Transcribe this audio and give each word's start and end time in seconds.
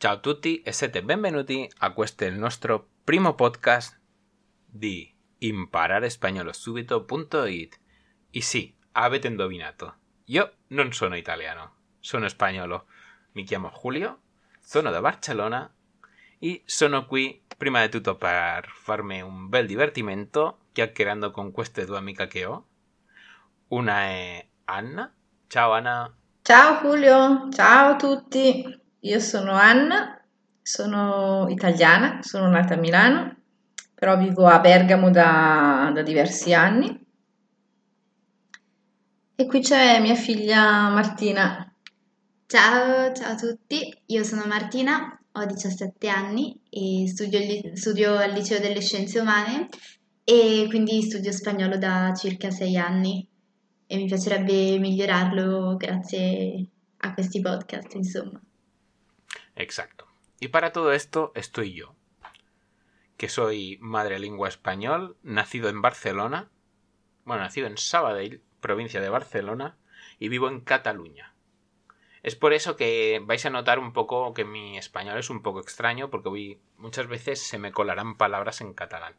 Ciao 0.00 0.14
a 0.14 0.18
tutti 0.18 0.62
e 0.62 0.72
siete 0.72 1.02
benvenuti 1.02 1.70
a 1.80 1.92
questo 1.92 2.24
il 2.24 2.32
nostro 2.32 2.88
primo 3.04 3.34
podcast 3.34 4.00
di 4.64 5.14
impararespagnolo.subito.it. 5.36 7.80
E 8.30 8.40
sì, 8.40 8.74
avete 8.92 9.26
indovinato, 9.26 9.96
io 10.24 10.52
non 10.68 10.94
sono 10.94 11.16
italiano, 11.16 11.74
sono 11.98 12.28
spagnolo. 12.28 12.86
Mi 13.32 13.44
chiamo 13.44 13.70
Julio, 13.78 14.20
sono 14.58 14.88
da 14.88 15.02
Barcellona 15.02 15.70
e 16.38 16.62
sono 16.64 17.04
qui 17.04 17.44
prima 17.58 17.82
di 17.82 17.90
tutto 17.90 18.16
per 18.16 18.70
farmi 18.72 19.20
un 19.20 19.50
bel 19.50 19.66
divertimento 19.66 20.60
chiacchierando 20.72 21.30
con 21.30 21.50
queste 21.50 21.84
due 21.84 21.98
amiche 21.98 22.26
che 22.26 22.46
ho. 22.46 22.66
Una 23.68 24.00
è 24.00 24.48
Anna. 24.64 25.14
Ciao 25.46 25.72
Anna. 25.72 26.10
Ciao 26.40 26.80
Julio, 26.80 27.50
ciao 27.52 27.90
a 27.90 27.96
tutti. 27.96 28.79
Io 29.04 29.18
sono 29.18 29.52
Anna, 29.52 30.22
sono 30.60 31.48
italiana, 31.48 32.20
sono 32.22 32.50
nata 32.50 32.74
a 32.74 32.76
Milano, 32.76 33.34
però 33.94 34.18
vivo 34.18 34.46
a 34.46 34.60
Bergamo 34.60 35.10
da, 35.10 35.90
da 35.94 36.02
diversi 36.02 36.52
anni. 36.52 37.06
E 39.36 39.46
qui 39.46 39.60
c'è 39.60 40.00
mia 40.00 40.14
figlia 40.14 40.90
Martina. 40.90 41.72
Ciao, 42.46 43.10
ciao 43.14 43.32
a 43.32 43.36
tutti, 43.36 43.90
io 44.06 44.22
sono 44.22 44.44
Martina, 44.44 45.18
ho 45.32 45.46
17 45.46 46.08
anni 46.08 46.60
e 46.68 47.06
studio, 47.08 47.38
studio, 47.74 48.16
al 48.16 48.32
Liceo 48.32 48.60
delle 48.60 48.82
Scienze 48.82 49.18
Umane 49.20 49.68
e 50.24 50.66
quindi 50.68 51.00
studio 51.00 51.32
spagnolo 51.32 51.78
da 51.78 52.12
circa 52.14 52.50
6 52.50 52.76
anni 52.76 53.26
e 53.86 53.96
mi 53.96 54.04
piacerebbe 54.04 54.78
migliorarlo 54.78 55.76
grazie 55.76 56.66
a 56.98 57.14
questi 57.14 57.40
podcast, 57.40 57.94
insomma. 57.94 58.38
Exacto. 59.56 60.06
Y 60.40 60.48
para 60.48 60.72
todo 60.72 60.92
esto 60.92 61.32
estoy 61.34 61.74
yo, 61.74 61.94
que 63.16 63.28
soy 63.28 63.78
madre 63.80 64.18
lengua 64.18 64.48
español, 64.48 65.16
nacido 65.22 65.68
en 65.68 65.82
Barcelona, 65.82 66.50
bueno, 67.24 67.42
nacido 67.42 67.66
en 67.66 67.76
Sabadell, 67.76 68.42
provincia 68.60 69.00
de 69.00 69.10
Barcelona, 69.10 69.76
y 70.18 70.28
vivo 70.28 70.48
en 70.48 70.60
Cataluña. 70.60 71.34
Es 72.22 72.36
por 72.36 72.52
eso 72.52 72.76
que 72.76 73.20
vais 73.24 73.44
a 73.46 73.50
notar 73.50 73.78
un 73.78 73.92
poco 73.92 74.34
que 74.34 74.44
mi 74.44 74.76
español 74.76 75.18
es 75.18 75.30
un 75.30 75.42
poco 75.42 75.60
extraño, 75.60 76.10
porque 76.10 76.28
voy, 76.28 76.60
muchas 76.76 77.06
veces 77.06 77.40
se 77.40 77.58
me 77.58 77.72
colarán 77.72 78.16
palabras 78.16 78.60
en 78.60 78.74
catalán. 78.74 79.16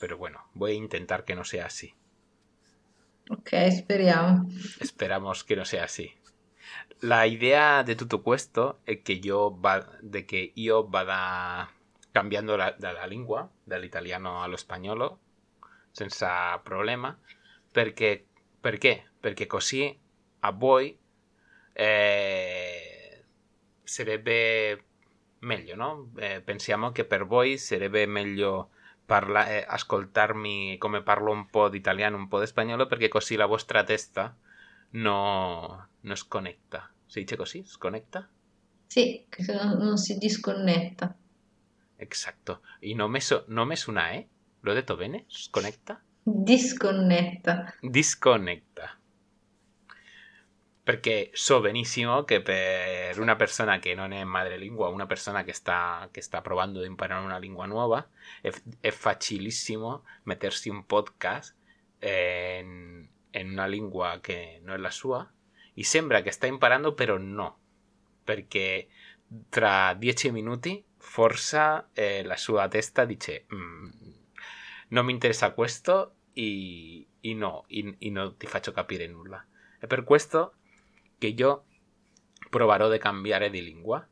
Pero 0.00 0.16
bueno, 0.16 0.48
voy 0.54 0.72
a 0.72 0.74
intentar 0.74 1.24
que 1.24 1.34
no 1.34 1.44
sea 1.44 1.66
así. 1.66 1.94
Ok, 3.30 3.52
esperamos. 3.52 4.80
Esperamos 4.80 5.44
que 5.44 5.56
no 5.56 5.64
sea 5.64 5.84
así. 5.84 6.14
La 7.04 7.24
idea 7.24 7.82
de 7.82 7.96
tutto 7.96 8.20
questo 8.22 8.78
è 8.84 9.02
che 9.02 9.12
io, 9.12 9.56
va, 9.58 9.84
de 10.00 10.24
che 10.24 10.52
io 10.54 10.86
vada 10.86 11.68
cambiando 12.12 12.54
la, 12.54 12.72
la 12.78 13.04
lingua 13.06 13.50
dall'italiano 13.64 14.40
allo 14.40 14.56
spagnolo 14.56 15.18
senza 15.90 16.56
problema 16.58 17.18
perché, 17.72 18.24
perché? 18.60 19.10
perché 19.18 19.46
così 19.46 19.98
a 20.40 20.52
voi 20.52 20.96
eh, 21.72 23.24
sarebbe 23.82 24.84
meglio 25.40 25.74
no? 25.74 26.12
Eh, 26.18 26.40
pensiamo 26.40 26.92
che 26.92 27.04
per 27.04 27.26
voi 27.26 27.58
sarebbe 27.58 28.06
meglio 28.06 28.70
parla- 29.04 29.48
eh, 29.48 29.66
parlo 31.02 31.32
un 31.32 31.50
po' 31.50 31.68
di 31.68 31.78
italiano 31.78 32.16
un 32.16 32.28
po' 32.28 32.38
di 32.38 32.46
spagnolo 32.46 32.86
perché 32.86 33.08
così 33.08 33.34
la 33.34 33.46
vostra 33.46 33.82
testa 33.82 34.36
no, 34.90 35.88
no 36.02 36.14
sconecta. 36.14 36.90
Si 37.06 37.20
dice 37.20 37.36
così? 37.36 37.64
Sconecta? 37.64 38.28
Sì, 38.86 39.24
che 39.28 39.42
non 39.52 39.96
si 39.96 40.18
disconnetta. 40.18 41.16
Exacto. 41.96 42.62
Y 42.80 42.94
no 42.94 43.08
me, 43.08 43.20
so, 43.20 43.44
no 43.48 43.64
me 43.64 43.76
suena, 43.76 44.14
¿eh? 44.14 44.28
¿Lo 44.60 44.72
he 44.72 44.74
detto 44.74 44.96
bene? 44.96 45.24
¿Sconecta? 45.28 46.02
Disconnetta. 46.22 47.74
Disconnetta. 47.80 48.98
Perché 50.84 51.30
so 51.32 51.60
benissimo 51.60 52.24
che 52.24 52.42
per 52.42 53.18
una 53.20 53.36
persona 53.36 53.78
che 53.78 53.94
non 53.94 54.12
è 54.12 54.24
madrelingua, 54.24 54.88
una 54.88 55.06
persona 55.06 55.44
che 55.44 55.52
sta, 55.52 56.08
che 56.10 56.20
sta 56.20 56.40
provando 56.40 56.80
ad 56.80 56.86
imparare 56.86 57.24
una 57.24 57.38
lingua 57.38 57.66
nuova, 57.66 58.06
è, 58.40 58.50
è 58.80 58.90
facilissimo 58.90 60.04
mettersi 60.24 60.68
un 60.68 60.84
podcast 60.84 61.54
in, 62.00 63.08
in 63.30 63.50
una 63.50 63.66
lingua 63.66 64.18
che 64.20 64.60
non 64.64 64.74
è 64.74 64.78
la 64.78 64.90
sua 64.90 65.30
e 65.74 65.84
sembra 65.84 66.22
che 66.22 66.30
sta 66.30 66.46
imparando, 66.46 66.94
però 66.94 67.16
no. 67.18 67.58
Perché 68.24 68.88
tra 69.48 69.94
dieci 69.94 70.30
minuti 70.30 70.84
forse 70.98 71.86
eh, 71.94 72.22
la 72.22 72.36
sua 72.36 72.68
testa 72.68 73.04
dice 73.04 73.46
mm, 73.52 73.90
non 74.88 75.06
mi 75.06 75.12
interessa 75.12 75.52
questo 75.52 76.16
e, 76.32 77.06
e 77.20 77.34
no, 77.34 77.64
e, 77.68 77.96
e 77.98 78.10
non 78.10 78.36
ti 78.36 78.46
faccio 78.46 78.72
capire 78.72 79.06
nulla. 79.06 79.44
È 79.78 79.86
per 79.86 80.04
questo 80.04 80.54
che 81.18 81.28
io 81.28 81.64
probaré 82.50 82.88
de 82.88 82.98
cambiare 82.98 83.50
di 83.50 83.62
lingua. 83.62 84.06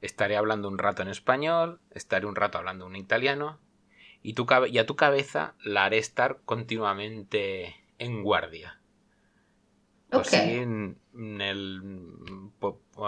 Estaré 0.00 0.36
hablando 0.36 0.68
un 0.68 0.78
rato 0.78 1.02
en 1.02 1.08
español, 1.08 1.80
estaré 1.90 2.26
un 2.26 2.34
rato 2.34 2.58
hablando 2.58 2.86
en 2.86 2.96
italiano 2.96 3.60
y, 4.22 4.34
y 4.34 4.78
a 4.78 4.86
tu 4.86 4.96
cabeza 4.96 5.54
la 5.62 5.84
haré 5.84 5.98
estar 5.98 6.40
continuamente 6.44 7.74
en 7.98 8.22
guardia. 8.22 8.80
Così 10.14 10.36
okay. 10.36 10.96
nel, 11.10 12.50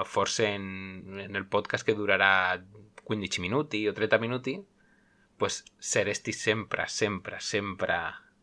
forse 0.05 0.47
in, 0.47 1.27
nel 1.29 1.47
podcast 1.47 1.85
che 1.85 1.95
durerà 1.95 2.61
15 3.03 3.41
minuti 3.41 3.87
o 3.87 3.93
30 3.93 4.19
minuti, 4.19 4.65
pues 5.37 5.63
saresti 5.77 6.33
sempre, 6.33 6.87
sempre, 6.89 7.39
sempre 7.39 7.97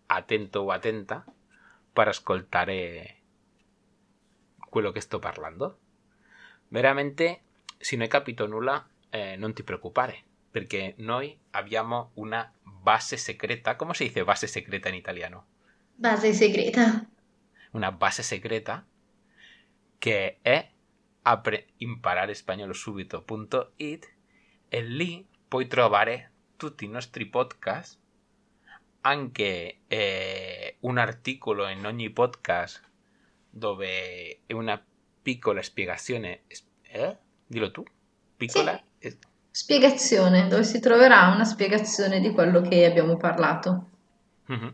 attento 0.06 0.62
o 0.62 0.69
attenta 0.72 1.25
per 1.91 2.07
ascoltare 2.07 3.18
quello 4.69 4.91
che 4.91 5.01
sto 5.01 5.19
parlando. 5.19 5.80
Veramente, 6.69 7.41
se 7.78 7.95
non 7.95 8.06
hai 8.06 8.09
capito 8.09 8.47
nulla, 8.47 8.88
eh, 9.09 9.35
non 9.35 9.53
ti 9.53 9.63
preoccupare, 9.63 10.24
perché 10.50 10.95
noi 10.97 11.38
abbiamo 11.51 12.12
una 12.16 12.51
base 12.63 13.18
secreta. 13.18 13.75
¿Cómo 13.75 13.94
se 13.94 14.06
dice 14.06 14.24
base 14.24 14.47
secreta 14.47 14.90
en 14.90 14.95
italiano? 14.95 15.45
Base 15.95 16.34
secreta. 16.34 17.06
Una 17.74 17.92
base 17.92 18.24
secreta 18.24 18.84
che 19.98 20.40
è 20.42 20.72
impararespagnolo.subito.it 21.78 24.14
e 24.68 24.82
lì 24.82 25.26
puoi 25.48 25.68
trovare 25.68 26.32
tutti 26.58 26.84
i 26.86 26.88
nostri 26.88 27.28
podcast, 27.28 28.00
anche 29.02 29.82
eh, 29.88 30.78
un 30.80 30.98
articolo 30.98 31.68
in 31.68 31.86
ogni 31.86 32.10
podcast 32.10 32.82
dove 33.50 34.40
è 34.46 34.54
una 34.54 34.84
piccola 35.22 35.62
spiegazione. 35.62 36.42
Eh? 36.82 37.18
Dillo 37.46 37.72
tu? 37.72 37.84
Piccola? 38.36 38.82
Sì. 39.00 39.18
Spiegazione, 39.50 40.48
dove 40.48 40.64
si 40.64 40.80
troverà 40.80 41.28
una 41.28 41.46
spiegazione 41.46 42.20
di 42.20 42.32
quello 42.32 42.62
che 42.62 42.86
abbiamo 42.86 43.18
parlato. 43.18 43.90
Mm-hmm. 44.52 44.70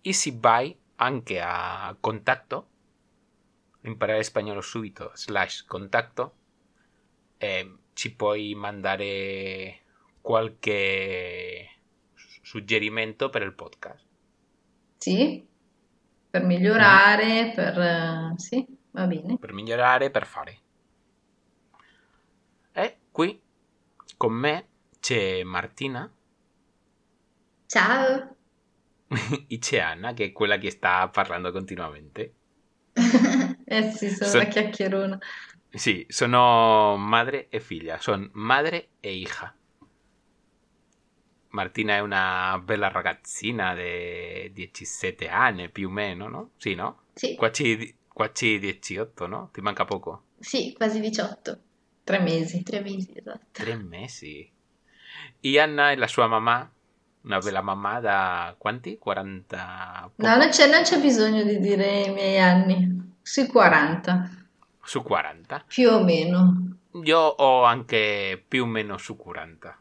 E 0.00 0.12
si 0.12 0.36
vai 0.38 0.76
anche 0.96 1.40
a 1.40 1.96
contatto, 1.98 2.68
imparare 3.82 4.22
spagnolo 4.22 4.60
subito, 4.60 5.10
slash 5.14 5.64
contatto, 5.64 6.34
e 7.36 7.76
ci 7.92 8.14
puoi 8.14 8.54
mandare 8.54 9.80
qualche 10.20 11.68
suggerimento 12.42 13.30
per 13.30 13.42
il 13.42 13.52
podcast. 13.52 14.06
Sì, 14.98 15.46
per 16.30 16.42
migliorare, 16.44 17.46
mm. 17.46 17.52
per... 17.54 18.32
sì, 18.36 18.66
va 18.90 19.06
bene. 19.06 19.38
Per 19.38 19.52
migliorare, 19.52 20.10
per 20.10 20.26
fare. 20.26 20.58
E 22.72 22.98
qui 23.10 23.40
con 24.16 24.32
me 24.32 24.68
c'è 25.00 25.42
Martina. 25.42 26.10
Ciao. 27.66 28.36
e 29.48 29.58
c'è 29.58 29.78
Anna, 29.78 30.12
che 30.12 30.26
è 30.26 30.32
quella 30.32 30.58
che 30.58 30.70
sta 30.70 31.08
parlando 31.08 31.52
continuamente. 31.52 32.34
eh 33.64 33.90
sì, 33.90 34.10
sono 34.10 34.30
Son... 34.30 34.40
una 34.40 34.48
chiacchierona. 34.48 35.18
Sì, 35.70 36.06
sono 36.08 36.96
madre 36.96 37.48
e 37.48 37.58
figlia, 37.58 37.98
sono 37.98 38.28
madre 38.32 38.90
e 39.00 39.12
hija. 39.12 39.54
Martina 41.48 41.94
è 41.94 42.00
una 42.00 42.60
bella 42.62 42.88
ragazzina 42.88 43.74
di 43.74 44.50
17 44.52 45.28
anni 45.28 45.70
più 45.70 45.88
o 45.88 45.90
meno, 45.90 46.28
no? 46.28 46.50
Sì, 46.56 46.74
no? 46.74 47.02
Sì. 47.14 47.36
Quasi, 47.36 47.96
quasi 48.08 48.58
18, 48.58 49.26
no? 49.26 49.50
Ti 49.52 49.60
manca 49.60 49.84
poco? 49.84 50.24
Sì, 50.38 50.72
quasi 50.72 51.00
18. 51.00 51.60
Tre 52.02 52.18
mesi. 52.20 52.62
Tre 52.62 52.80
mesi, 52.80 53.12
esatto. 53.14 53.46
Tre 53.52 53.76
mesi. 53.76 54.50
E 55.40 55.58
Anna 55.58 55.90
è 55.92 55.96
la 55.96 56.08
sua 56.08 56.26
mamma, 56.26 56.70
una 57.24 57.40
bella 57.40 57.60
mamma 57.62 58.00
da 58.00 58.54
quanti? 58.58 58.98
40? 58.98 60.10
Poco. 60.16 60.26
No, 60.26 60.36
non 60.36 60.48
c'è, 60.48 60.68
non 60.68 60.82
c'è 60.82 61.00
bisogno 61.00 61.44
di 61.44 61.58
dire 61.60 62.02
i 62.06 62.10
miei 62.12 62.38
anni. 62.40 63.16
Sui 63.22 63.46
40. 63.46 64.28
Su 64.82 65.02
40? 65.02 65.64
Più 65.66 65.88
o 65.90 66.02
meno. 66.02 66.78
io 67.02 67.18
ho 67.18 67.64
anche 67.64 68.42
più 68.46 68.62
o 68.64 68.66
meno 68.66 68.98
su 68.98 69.16
40. 69.16 69.78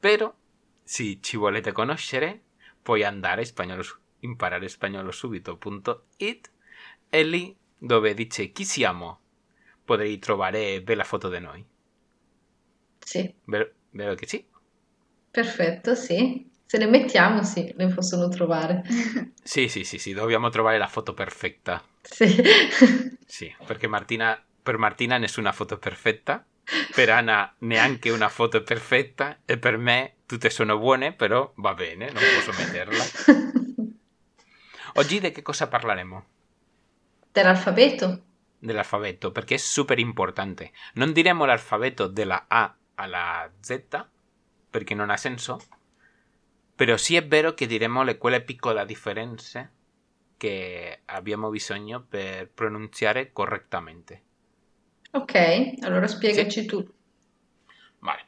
Però, 0.00 0.34
se 0.82 1.18
ci 1.20 1.36
volete 1.36 1.72
conoscere, 1.72 2.42
puoi 2.82 3.04
andare 3.04 3.42
a 3.42 3.44
spagnolo, 3.44 3.82
imparare 4.20 4.68
spagnolo 4.68 5.10
subito.it 5.10 6.50
e 7.08 7.22
lì 7.24 7.56
dove 7.78 8.14
dice 8.14 8.52
chi 8.52 8.64
siamo 8.64 9.20
potrai 9.84 10.18
trovare 10.18 10.82
bella 10.82 11.04
foto 11.04 11.28
di 11.28 11.38
noi. 11.40 11.66
Sì, 13.04 13.34
Vero, 13.44 13.72
vero 13.92 14.14
che 14.14 14.26
sì? 14.26 14.46
perfetto, 15.30 15.94
sì. 15.94 16.50
Se 16.66 16.78
le 16.78 16.86
mettiamo, 16.86 17.44
sì, 17.44 17.72
le 17.76 17.86
possono 17.88 18.28
trovare. 18.28 18.82
Sì, 19.46 19.68
sì, 19.68 19.84
sì, 19.84 19.98
sì, 19.98 20.12
dobbiamo 20.12 20.48
trovare 20.48 20.76
la 20.76 20.88
foto 20.88 21.14
perfetta. 21.14 21.82
Sì. 22.02 22.26
Sì, 23.24 23.54
perché 23.64 23.86
Martina, 23.86 24.40
per 24.62 24.76
Martina 24.76 25.18
nessuna 25.18 25.52
foto 25.52 25.78
perfetta, 25.78 26.44
per 26.94 27.10
Anna 27.10 27.52
neanche 27.58 28.10
una 28.10 28.28
foto 28.28 28.62
perfetta 28.62 29.38
e 29.44 29.58
per 29.58 29.76
me 29.76 30.14
tutte 30.26 30.50
sono 30.50 30.78
buone, 30.78 31.12
però 31.12 31.52
va 31.56 31.74
bene, 31.74 32.10
non 32.10 32.22
posso 32.34 32.52
metterla. 32.60 33.04
Oggi 34.94 35.20
di 35.20 35.30
che 35.30 35.42
cosa 35.42 35.68
parleremo? 35.68 36.24
Dell'alfabeto? 37.30 38.22
Dell'alfabeto, 38.58 39.30
perché 39.30 39.54
è 39.56 39.58
super 39.58 39.98
importante. 39.98 40.72
Non 40.94 41.12
diremo 41.12 41.44
l'alfabeto 41.44 42.06
della 42.06 42.46
A 42.48 42.74
alla 42.94 43.50
Z, 43.60 43.82
perché 44.70 44.94
non 44.94 45.10
ha 45.10 45.16
senso, 45.16 45.60
però 46.76 46.96
sì 46.98 47.16
è 47.16 47.26
vero 47.26 47.54
che 47.54 47.66
diremo 47.66 48.02
le 48.02 48.18
quelle 48.18 48.42
piccole 48.42 48.84
differenze 48.84 49.72
che 50.36 51.00
abbiamo 51.06 51.48
bisogno 51.48 52.02
per 52.02 52.50
pronunciare 52.50 53.32
correttamente. 53.32 54.22
Ok, 55.12 55.76
allora 55.80 56.06
spiegaci 56.06 56.66
tu. 56.66 56.86
Vale. 58.00 58.26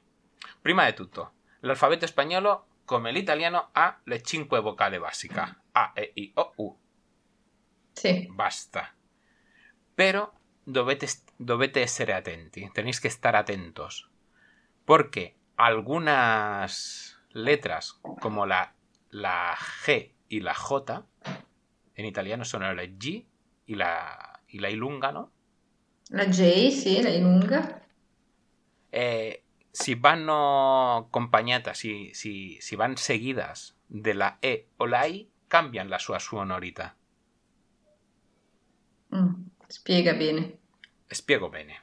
Prima 0.62 0.86
di 0.86 0.94
tutto, 0.94 1.32
l'alfabeto 1.60 2.06
spagnolo, 2.06 2.66
come 2.86 3.12
l'italiano, 3.12 3.68
ha 3.72 4.00
le 4.04 4.22
cinque 4.22 4.60
vocali 4.60 4.98
basiche. 4.98 5.56
A, 5.72 5.92
E, 5.94 6.12
I, 6.14 6.30
O, 6.34 6.52
U. 6.56 6.78
Sì, 7.92 8.26
Basta. 8.30 8.94
Pero 9.94 10.32
dovete, 10.64 11.06
dovete 11.36 11.82
essere 11.82 12.14
attenti. 12.14 12.70
Tenéis 12.72 13.00
que 13.00 13.08
estar 13.08 13.36
atentos. 13.36 14.08
Porque 14.84 15.36
algunas 15.56 17.17
letras, 17.38 18.00
como 18.20 18.46
la, 18.46 18.74
la 19.10 19.56
G 19.56 20.12
y 20.28 20.40
la 20.40 20.54
J, 20.54 21.06
en 21.94 22.04
italiano 22.04 22.44
son 22.44 22.62
la 22.62 22.74
G 22.74 23.26
y 23.66 23.74
la, 23.74 24.42
y 24.48 24.58
la 24.58 24.70
I 24.70 24.76
lunga, 24.76 25.12
¿no? 25.12 25.32
la 26.10 26.24
J, 26.24 26.70
sì, 26.70 27.02
la 27.02 27.10
I 27.10 27.20
lunga. 27.20 27.82
Eh, 28.90 29.44
si 29.70 29.94
vanno 29.94 30.96
accompagnate, 30.96 31.74
si, 31.74 32.10
si, 32.14 32.58
si 32.60 32.76
van 32.76 32.96
seguidas 32.96 33.76
de 33.88 34.14
la 34.14 34.38
E 34.40 34.68
o 34.78 34.86
la 34.86 35.06
I, 35.06 35.30
cambian 35.48 35.88
la 35.88 35.98
sua 35.98 36.18
sonorità. 36.18 36.96
Mm, 39.14 39.46
spiega 39.68 40.12
bene. 40.14 40.58
Spiego 41.10 41.48
bene. 41.48 41.80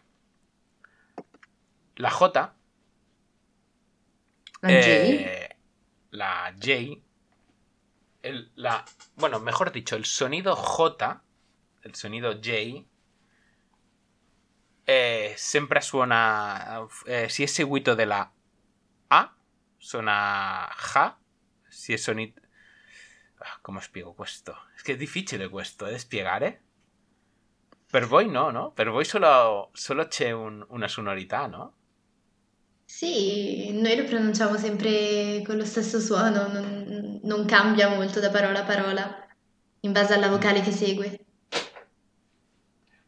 La 1.96 2.10
J 2.10 2.54
La 4.62 4.70
J? 4.70 4.82
Eh, 4.84 5.45
la 6.16 6.54
J. 6.58 7.02
el- 8.22 8.52
la, 8.56 8.84
bueno, 9.16 9.40
mejor 9.40 9.72
dicho, 9.72 9.96
el 9.96 10.06
sonido 10.06 10.56
J, 10.56 11.24
el 11.84 11.96
sonido 11.96 12.34
J, 12.42 12.86
eh, 14.86 15.34
sempre 15.38 15.82
suona. 15.82 16.86
eh, 17.06 17.30
si 17.30 17.44
è 17.44 17.46
seguito 17.46 17.94
della 17.96 18.32
A, 19.08 19.36
suona 19.78 20.68
Ja. 20.94 21.18
Si 21.68 21.94
è 21.94 21.98
sonito. 21.98 22.42
Ah, 23.40 23.60
come 23.62 23.82
spiego 23.82 24.14
questo? 24.14 24.54
È 24.76 24.82
che 24.82 24.94
è 24.94 24.98
difficile 24.98 25.50
questo, 25.50 25.86
eh, 25.86 25.98
spiegare. 26.00 26.62
Per 27.88 28.08
voi 28.08 28.28
no, 28.30 28.50
no? 28.50 28.72
Per 28.72 28.90
voi 28.90 29.06
solo, 29.06 29.70
solo 29.74 30.08
c'è 30.08 30.32
un- 30.32 30.66
una 30.70 30.88
sonorità, 30.88 31.46
no? 31.48 31.76
Sì, 32.88 33.72
noi 33.74 33.96
lo 33.96 34.04
pronunciamo 34.06 34.58
sempre 34.58 35.42
con 35.46 35.58
lo 35.58 35.66
stesso 35.66 36.00
suono, 36.00 36.48
non, 36.48 37.20
non 37.24 37.46
cambia 37.46 37.90
molto 37.90 38.20
da 38.20 38.30
parola 38.32 38.60
a 38.62 38.64
parola, 38.66 39.28
in 39.82 39.92
base 39.92 40.14
alla 40.14 40.30
vocale 40.30 40.62
che 40.62 40.72
segue. 40.72 41.20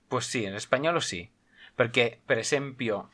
Pues 0.07 0.25
sí, 0.25 0.45
en 0.45 0.55
español 0.55 1.01
sí. 1.01 1.31
Porque, 1.75 2.21
per 2.25 2.39
esempio, 2.39 3.09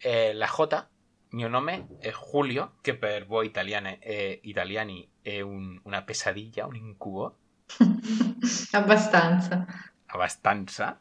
eh, 0.00 0.32
la 0.34 0.46
J, 0.46 0.88
mio 1.30 1.48
nome 1.48 1.88
è 1.98 2.10
Julio, 2.12 2.76
che 2.80 2.96
per 2.96 3.26
voi 3.26 3.46
italiane, 3.46 3.98
eh, 4.00 4.40
italiani 4.44 5.08
è 5.22 5.40
un- 5.40 5.78
una 5.84 6.02
pesadilla, 6.02 6.66
un 6.66 6.76
incubo, 6.76 7.38
Abbastanza. 8.72 9.66
abbastanza. 10.06 11.00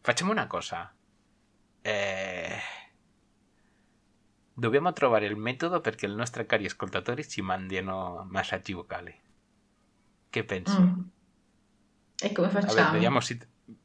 Facciamo 0.00 0.30
una 0.32 0.46
cosa. 0.46 0.92
Eh, 1.82 2.19
dobbiamo 4.60 4.92
trovare 4.92 5.24
il 5.26 5.36
metodo 5.36 5.80
perché 5.80 6.06
i 6.06 6.14
nostri 6.14 6.44
cari 6.44 6.66
ascoltatori 6.66 7.26
ci 7.26 7.40
mandino 7.40 8.26
messaggi 8.30 8.72
vocali. 8.74 9.18
Che 10.28 10.44
pensi? 10.44 10.78
Mm. 10.78 11.00
E 12.18 12.32
come 12.32 12.48
A 12.48 12.50
ver, 12.50 12.64
facciamo? 12.64 12.92
vediamo, 12.92 13.20
si- 13.20 13.40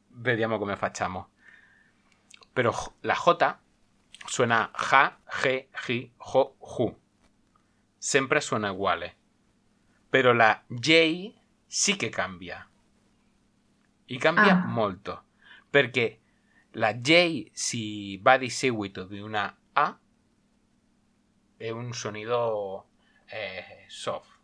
vediamo 0.10 0.58
come 0.58 0.76
facciamo. 0.76 1.30
Pero 2.52 2.72
la 3.02 3.14
J 3.16 3.56
suena 4.28 4.70
ja, 4.92 5.18
G, 5.42 5.68
G, 5.72 6.12
Jo, 6.18 6.56
Ju. 6.60 7.00
Sempre 7.98 8.42
suena 8.42 8.72
uguale. 8.72 9.16
Pero 10.10 10.34
la 10.34 10.62
J 10.68 11.34
sí 11.66 11.96
che 11.96 12.10
cambia. 12.10 12.70
E 14.06 14.18
cambia 14.18 14.62
Ah. 14.62 14.66
molto. 14.68 15.24
Perché 15.70 16.20
la 16.72 16.94
J 16.94 17.50
si 17.54 18.18
va 18.18 18.38
di 18.38 18.50
seguito 18.50 19.06
di 19.06 19.20
una 19.20 19.54
A 19.74 19.98
è 21.58 21.70
un 21.70 21.94
sonido 21.94 22.88
eh, 23.26 23.86
soft, 23.88 24.40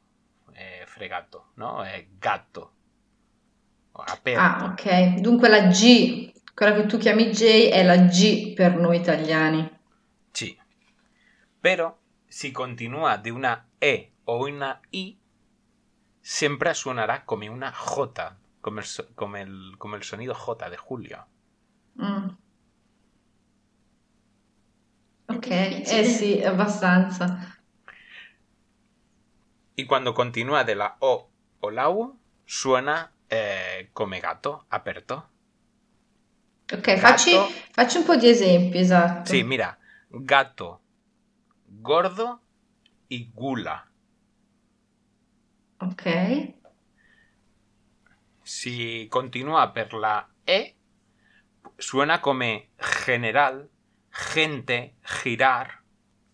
eh, 0.53 0.83
fregato, 0.85 1.51
no? 1.55 1.83
È 1.83 2.07
gatto. 2.17 2.73
Aperto. 3.93 4.39
Ah, 4.39 4.71
ok. 4.71 5.19
Dunque 5.19 5.49
la 5.49 5.67
G, 5.67 6.31
quella 6.53 6.73
che 6.73 6.85
tu 6.85 6.97
chiami 6.97 7.29
J, 7.29 7.69
è 7.69 7.83
la 7.83 7.97
G 7.97 8.53
per 8.53 8.75
noi 8.75 8.97
italiani. 8.97 9.69
Sí. 10.31 10.57
Pero 11.59 11.99
si 12.27 12.51
continúa 12.51 13.17
de 13.17 13.31
una 13.31 13.67
E 13.79 14.13
o 14.23 14.45
una 14.47 14.79
I, 14.91 15.19
siempre 16.21 16.73
sonará 16.73 17.25
como 17.25 17.51
una 17.51 17.71
J, 17.73 18.37
como 18.61 18.79
el, 18.79 18.85
so- 18.85 19.13
como 19.15 19.37
el, 19.37 19.75
como 19.77 19.95
el 19.95 20.03
sonido 20.03 20.33
J 20.33 20.69
de 20.69 20.77
Julio. 20.77 21.27
Mm. 21.99 22.29
Ok, 25.35 25.47
eh 25.49 26.03
sì, 26.03 26.41
abbastanza. 26.43 27.57
Y 29.75 29.85
cuando 29.85 30.13
continúa 30.13 30.63
de 30.63 30.75
la 30.75 30.97
O 30.99 31.29
o 31.61 31.71
la 31.71 31.89
U, 31.89 32.19
suena 32.45 33.11
eh, 33.29 33.89
come 33.93 34.19
gato, 34.19 34.65
aperto. 34.69 35.29
Ok, 36.73 36.97
facci, 36.97 37.31
Gatto. 37.31 37.53
facci 37.71 37.97
un 37.97 38.03
po' 38.05 38.15
di 38.15 38.29
esempi, 38.29 38.77
esatto. 38.79 39.31
Sí, 39.31 39.43
mira, 39.43 39.77
gato, 40.09 40.81
gordo 41.81 42.41
y 43.09 43.29
gula. 43.33 43.87
Ok. 45.79 46.05
Si 48.43 49.07
continúa 49.09 49.71
per 49.73 49.93
la 49.93 50.27
E, 50.45 50.75
suena 51.77 52.21
como 52.21 52.45
general, 52.77 53.69
gente, 54.33 54.95
girar, 55.01 55.81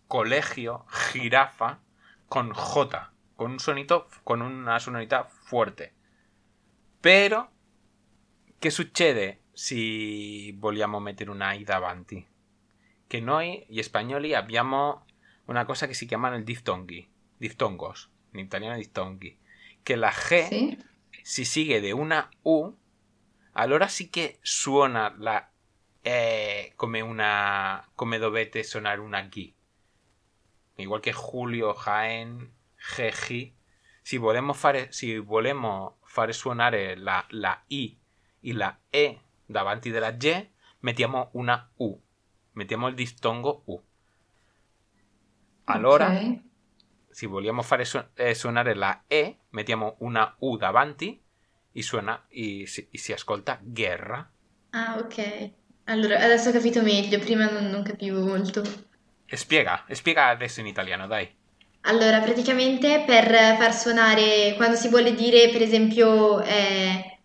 colegio, 0.06 0.86
jirafa, 1.12 1.80
con 2.26 2.52
J, 2.52 3.12
con 3.34 3.52
un 3.52 3.58
sonito, 3.58 4.08
con 4.22 4.40
una 4.40 4.78
sonorità 4.78 5.24
fuerte. 5.24 5.94
Però, 7.00 7.48
che 8.58 8.70
succede 8.70 9.44
se 9.52 10.52
vogliamo 10.56 11.00
mettere 11.00 11.30
una 11.30 11.52
I 11.52 11.64
davanti? 11.64 12.26
Che 13.06 13.20
noi, 13.20 13.64
gli 13.68 13.82
spagnoli, 13.82 14.34
abbiamo 14.34 15.06
una 15.46 15.64
cosa 15.64 15.86
che 15.86 15.94
si 15.94 16.06
chiamano 16.06 16.36
il 16.36 16.44
diftonghi, 16.44 17.10
diftongos, 17.36 18.10
in 18.32 18.40
italiano 18.40 18.76
diftonghi, 18.76 19.38
che 19.82 19.96
la 19.96 20.10
G 20.10 20.76
si 21.22 21.44
sigue 21.44 21.80
de 21.80 21.92
una 21.92 22.28
U, 22.42 22.76
allora 23.52 23.88
sí 23.88 24.08
que 24.10 24.38
suona 24.42 25.14
la 25.18 25.50
eh, 26.08 26.72
come 26.76 27.00
una 27.00 27.86
come 27.94 28.18
dovete 28.18 28.62
suonare 28.62 29.00
una 29.00 29.20
G. 29.22 29.52
Igual 30.76 31.00
che 31.00 31.12
Julio, 31.12 31.74
Jaén, 31.74 32.50
GG. 32.76 33.52
Si 34.02 34.16
volemo 34.16 34.52
fare, 34.54 34.90
si 34.92 35.18
volemo 35.18 35.98
fare 36.04 36.32
suonare 36.32 36.96
la, 36.96 37.24
la 37.30 37.62
I 37.66 37.98
e 38.40 38.52
la 38.54 38.78
E 38.88 39.20
davanti 39.44 39.90
della 39.90 40.12
G, 40.12 40.48
mettiamo 40.80 41.28
una 41.32 41.70
U. 41.78 42.00
mettiamo 42.52 42.88
il 42.88 42.94
distongo 42.94 43.62
U. 43.66 43.82
Allora, 45.66 46.20
Ok. 46.20 46.42
se 47.10 47.26
vogliamo 47.26 47.62
fare 47.62 47.84
su- 47.84 48.04
eh, 48.14 48.34
suonare 48.34 48.74
la 48.74 49.04
E, 49.06 49.38
mettiamo 49.50 49.96
una 50.00 50.34
U 50.40 50.56
davanti 50.56 51.22
e, 51.72 51.82
suona, 51.82 52.26
e 52.28 52.66
si, 52.66 52.88
e 52.90 52.98
si 52.98 53.12
ascolta 53.12 53.58
guerra. 53.62 54.30
Ah, 54.72 54.98
ok. 55.00 55.18
Allora, 55.88 56.20
adesso 56.20 56.50
ho 56.50 56.52
capito 56.52 56.82
meglio, 56.82 57.18
prima 57.18 57.50
non, 57.50 57.70
non 57.70 57.82
capivo 57.82 58.20
molto. 58.20 58.62
E 59.26 59.36
spiega, 59.36 59.86
e 59.86 59.94
spiega 59.94 60.28
adesso 60.28 60.60
in 60.60 60.66
italiano, 60.66 61.06
dai. 61.06 61.28
Allora, 61.82 62.20
praticamente 62.20 63.04
per 63.06 63.26
far 63.56 63.74
suonare, 63.74 64.52
quando 64.56 64.76
si 64.76 64.88
vuole 64.88 65.14
dire, 65.14 65.48
per 65.48 65.62
esempio, 65.62 66.42
eh, 66.42 67.18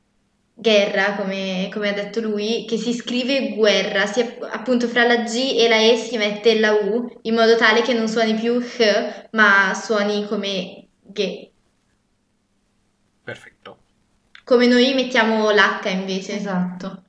guerra, 0.54 1.16
come, 1.16 1.70
come 1.74 1.90
ha 1.90 1.94
detto 1.94 2.22
lui, 2.22 2.66
che 2.66 2.78
si 2.78 2.94
scrive 2.94 3.54
guerra, 3.54 4.06
si, 4.06 4.22
appunto 4.22 4.88
fra 4.88 5.04
la 5.04 5.24
G 5.24 5.56
e 5.58 5.68
la 5.68 5.80
E 5.80 5.98
si 5.98 6.16
mette 6.16 6.58
la 6.58 6.72
U, 6.72 7.20
in 7.24 7.34
modo 7.34 7.58
tale 7.58 7.82
che 7.82 7.94
non 7.94 8.08
suoni 8.08 8.36
più 8.36 8.62
H, 8.62 9.28
ma 9.32 9.74
suoni 9.74 10.26
come 10.26 10.88
G. 11.02 11.50
Perfetto. 13.24 13.78
Come 14.46 14.68
noi 14.68 14.94
mettiamo 14.94 15.52
l'H 15.52 15.90
invece. 15.92 16.38
Esatto. 16.38 17.04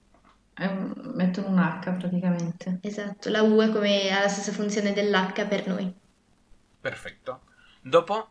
È 0.55 0.67
un- 0.67 1.13
mettono 1.15 1.49
un 1.49 1.59
H 1.59 1.97
praticamente. 1.99 2.79
Esatto, 2.81 3.29
la 3.29 3.43
U 3.43 3.61
è 3.61 3.71
come 3.71 4.11
ha 4.11 4.21
la 4.21 4.29
stessa 4.29 4.53
funzione 4.53 4.93
dell'H 4.93 5.47
per 5.49 5.67
noi. 5.67 5.93
Perfetto. 6.81 7.41
Dopo 7.83 8.29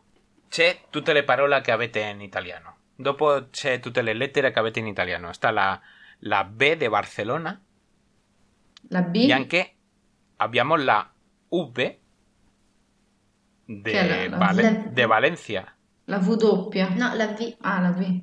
c'è 0.48 0.80
tutte 0.90 1.12
le 1.12 1.22
parole 1.24 1.60
che 1.60 1.70
avete 1.70 2.00
in 2.00 2.20
italiano. 2.22 2.76
Dopo 2.96 3.48
c'è 3.50 3.80
tutte 3.80 4.02
le 4.02 4.14
lettere 4.14 4.52
che 4.52 4.58
avete 4.58 4.78
in 4.78 4.86
italiano. 4.86 5.32
Sta 5.32 5.50
la, 5.50 5.78
la 6.20 6.44
B 6.44 6.76
di 6.76 6.88
Barcellona 6.88 7.60
La 8.88 9.02
B, 9.02 9.16
e 9.16 9.32
anche 9.32 9.74
abbiamo 10.36 10.76
la 10.76 11.10
V 11.48 11.96
di 13.66 13.92
la- 13.92 14.28
la- 14.28 14.36
Vale- 14.36 14.62
la- 14.62 14.70
de 14.70 15.06
Valencia. 15.06 15.74
la 16.04 16.18
V 16.18 16.36
doppia. 16.36 16.88
No, 16.90 17.14
la 17.14 17.26
V. 17.28 17.56
Ah, 17.60 17.80
la 17.80 17.90
V. 17.90 18.20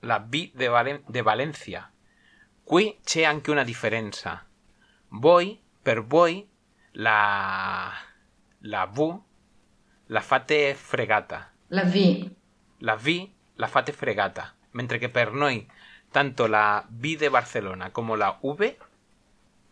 La 0.00 0.20
B 0.20 0.50
di 0.54 0.66
Valen- 0.66 1.02
de 1.06 1.22
Valencia. 1.22 1.90
Qui 2.72 3.00
c'è 3.04 3.22
anche 3.22 3.50
una 3.50 3.64
differenza. 3.64 4.46
Voi, 5.08 5.60
per 5.82 6.06
voi, 6.06 6.48
la, 6.92 7.92
la 8.60 8.86
V 8.86 9.20
la 10.06 10.20
fate 10.22 10.72
fregata. 10.72 11.52
La 11.66 11.84
V. 11.84 12.30
La 12.78 12.96
V 12.96 13.28
la 13.56 13.66
fate 13.66 13.92
fregata, 13.92 14.54
mentre 14.70 14.96
che 14.96 15.10
per 15.10 15.32
noi 15.32 15.70
tanto 16.10 16.46
la 16.46 16.82
B 16.88 17.14
di 17.14 17.28
Barcellona 17.28 17.90
come 17.90 18.16
la 18.16 18.38
V 18.40 18.76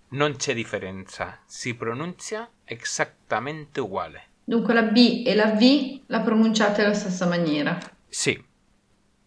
non 0.08 0.36
c'è 0.36 0.52
differenza, 0.52 1.40
si 1.46 1.74
pronuncia 1.74 2.50
esattamente 2.64 3.80
uguale. 3.80 4.24
Dunque 4.44 4.74
la 4.74 4.82
B 4.82 5.22
e 5.24 5.34
la 5.34 5.52
V 5.52 6.02
la 6.08 6.20
pronunciate 6.20 6.84
alla 6.84 6.92
stessa 6.92 7.26
maniera. 7.26 7.78
Sì, 8.06 8.38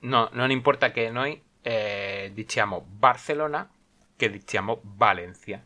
no, 0.01 0.29
non 0.33 0.51
importa 0.51 0.91
che 0.91 1.09
noi 1.09 1.41
eh, 1.63 1.92
diciamo 2.31 2.85
Barcellona 2.87 3.67
che 4.15 4.29
diciamo 4.29 4.79
Valencia. 4.83 5.61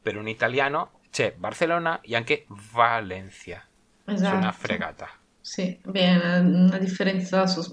Per 0.00 0.16
un 0.16 0.28
italiano 0.28 1.00
c'è 1.10 1.32
Barcellona 1.32 2.00
e 2.00 2.16
anche 2.16 2.44
Valencia. 2.48 3.62
Esatto. 4.04 4.34
È 4.34 4.38
una 4.38 4.52
fregata. 4.52 5.08
Sì, 5.40 5.78
bene, 5.82 6.38
una 6.38 6.78
differenza 6.78 7.46
sos- 7.46 7.72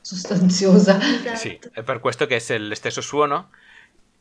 sostanziosa. 0.00 0.98
Esatto. 1.00 1.36
Sì, 1.36 1.58
è 1.72 1.82
per 1.82 2.00
questo 2.00 2.26
che 2.26 2.36
è 2.36 2.58
lo 2.58 2.74
stesso 2.74 3.00
suono. 3.00 3.50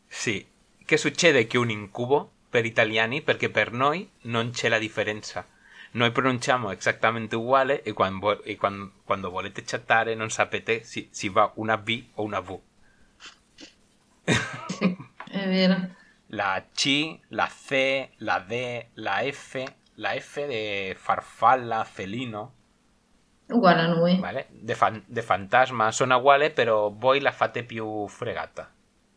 Sì, 0.08 0.46
che 0.84 0.98
succede 0.98 1.48
che 1.48 1.58
un 1.58 1.70
incubo 1.70 2.32
per 2.50 2.66
italiani 2.66 3.22
perché 3.22 3.50
per 3.50 3.72
noi 3.72 4.10
non 4.22 4.52
c'è 4.52 4.70
la 4.70 4.78
differenza. 4.78 5.48
Noi 5.92 6.12
pronunciamo 6.12 6.72
esattamente 6.72 7.36
uguale 7.36 7.84
e 7.84 7.94
quando, 7.94 8.44
e 8.44 8.56
quan- 8.56 8.92
quando 9.04 9.30
volete 9.30 9.64
chattare 9.64 10.16
non 10.16 10.30
sapete 10.30 10.84
se 10.84 11.08
si 11.12 11.30
va 11.30 11.52
una 11.56 11.78
B 11.78 12.04
o 12.16 12.24
una 12.24 12.40
V. 12.40 12.60
La 16.30 16.66
C, 16.74 17.20
la 17.30 17.48
C, 17.48 18.10
la 18.20 18.40
D, 18.40 18.88
la 18.96 19.22
F, 19.32 19.64
la 19.96 20.14
F 20.20 20.46
de 20.48 20.96
farfalla, 20.98 21.84
felino, 21.84 22.54
noi. 23.48 24.20
¿vale? 24.20 24.48
De, 24.50 24.76
fan- 24.76 25.04
de 25.06 25.22
fantasma, 25.22 25.92
sono 25.92 26.18
uguale, 26.18 26.50
però 26.52 26.90
voi 26.90 27.20
la 27.20 27.32
fate 27.32 27.64
più 27.64 28.08
fregata. 28.08 28.72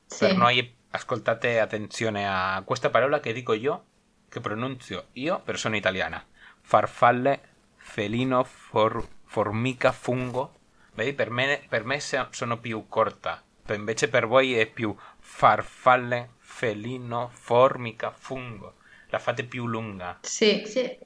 Sì. 0.07 0.27
Per 0.27 0.37
noi, 0.37 0.75
ascoltate 0.91 1.61
attenzione 1.61 2.29
a 2.29 2.63
questa 2.65 2.91
parola 2.91 3.21
che 3.21 3.33
dico 3.33 3.53
io, 3.53 3.85
che 4.29 4.41
pronunzio 4.41 5.07
io, 5.13 5.41
però 5.41 5.57
sono 5.57 5.77
italiana. 5.77 6.23
Farfalle, 6.61 7.41
felino, 7.77 8.45
for- 8.45 9.07
formica, 9.25 9.93
fungo. 9.93 10.53
Vedi, 10.95 11.13
per 11.15 11.31
me, 11.31 11.63
per 11.69 11.85
me 11.85 11.99
sono 12.01 12.59
più 12.59 12.87
corta, 12.89 13.43
invece 13.75 14.09
per 14.09 14.27
voi 14.27 14.55
è 14.57 14.67
più 14.67 14.95
farfalle, 15.19 16.35
felino, 16.39 17.29
formica, 17.33 18.11
fungo. 18.11 18.75
La 19.09 19.19
fate 19.19 19.45
più 19.45 19.67
lunga. 19.67 20.19
Sì, 20.23 20.63
Sì. 20.67 20.99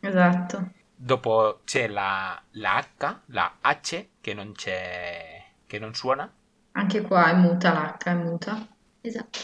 esatto. 0.00 0.72
Dopo 0.94 1.62
c'è 1.64 1.88
la, 1.88 2.40
la 2.52 2.78
H, 2.78 3.20
la 3.26 3.56
H, 3.60 4.06
che 4.20 4.34
non 4.34 4.52
c'è, 4.52 5.44
che 5.66 5.78
non 5.78 5.94
suona. 5.94 6.32
Anche 6.72 7.02
qua 7.02 7.30
è 7.30 7.34
muta 7.34 7.72
l'H, 7.72 8.02
è 8.10 8.14
muta. 8.14 8.66
Esatto. 9.00 9.38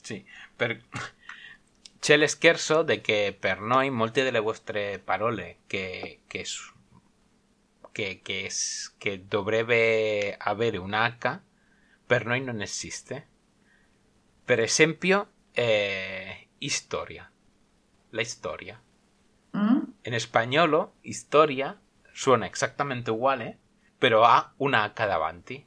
Sì, 0.00 0.24
per... 0.54 0.80
c'è 1.98 2.16
lo 2.16 2.26
scherzo 2.26 2.82
di 2.82 3.00
che 3.00 3.36
per 3.38 3.60
noi 3.60 3.90
molte 3.90 4.22
delle 4.22 4.38
vostre 4.40 4.98
parole 4.98 5.58
che, 5.66 6.20
che, 6.26 6.44
che, 7.96 8.20
che, 8.22 8.50
che 8.98 9.24
dovrebbe 9.26 10.36
avere 10.36 10.76
un 10.76 10.92
H, 10.92 11.40
per 12.04 12.26
noi 12.26 12.42
non 12.42 12.60
esiste. 12.60 13.26
Per 14.44 14.60
esempio, 14.60 15.30
eh, 15.52 16.48
historia. 16.58 17.32
La 18.10 18.20
historia. 18.20 18.78
Mm? 19.56 19.78
En 20.02 20.20
spagnolo, 20.20 20.96
historia 21.00 21.80
suona 22.12 22.50
esattamente 22.50 23.10
uguale, 23.10 23.58
però 23.96 24.24
ha 24.24 24.52
una 24.58 24.84
H 24.84 25.06
davanti. 25.06 25.66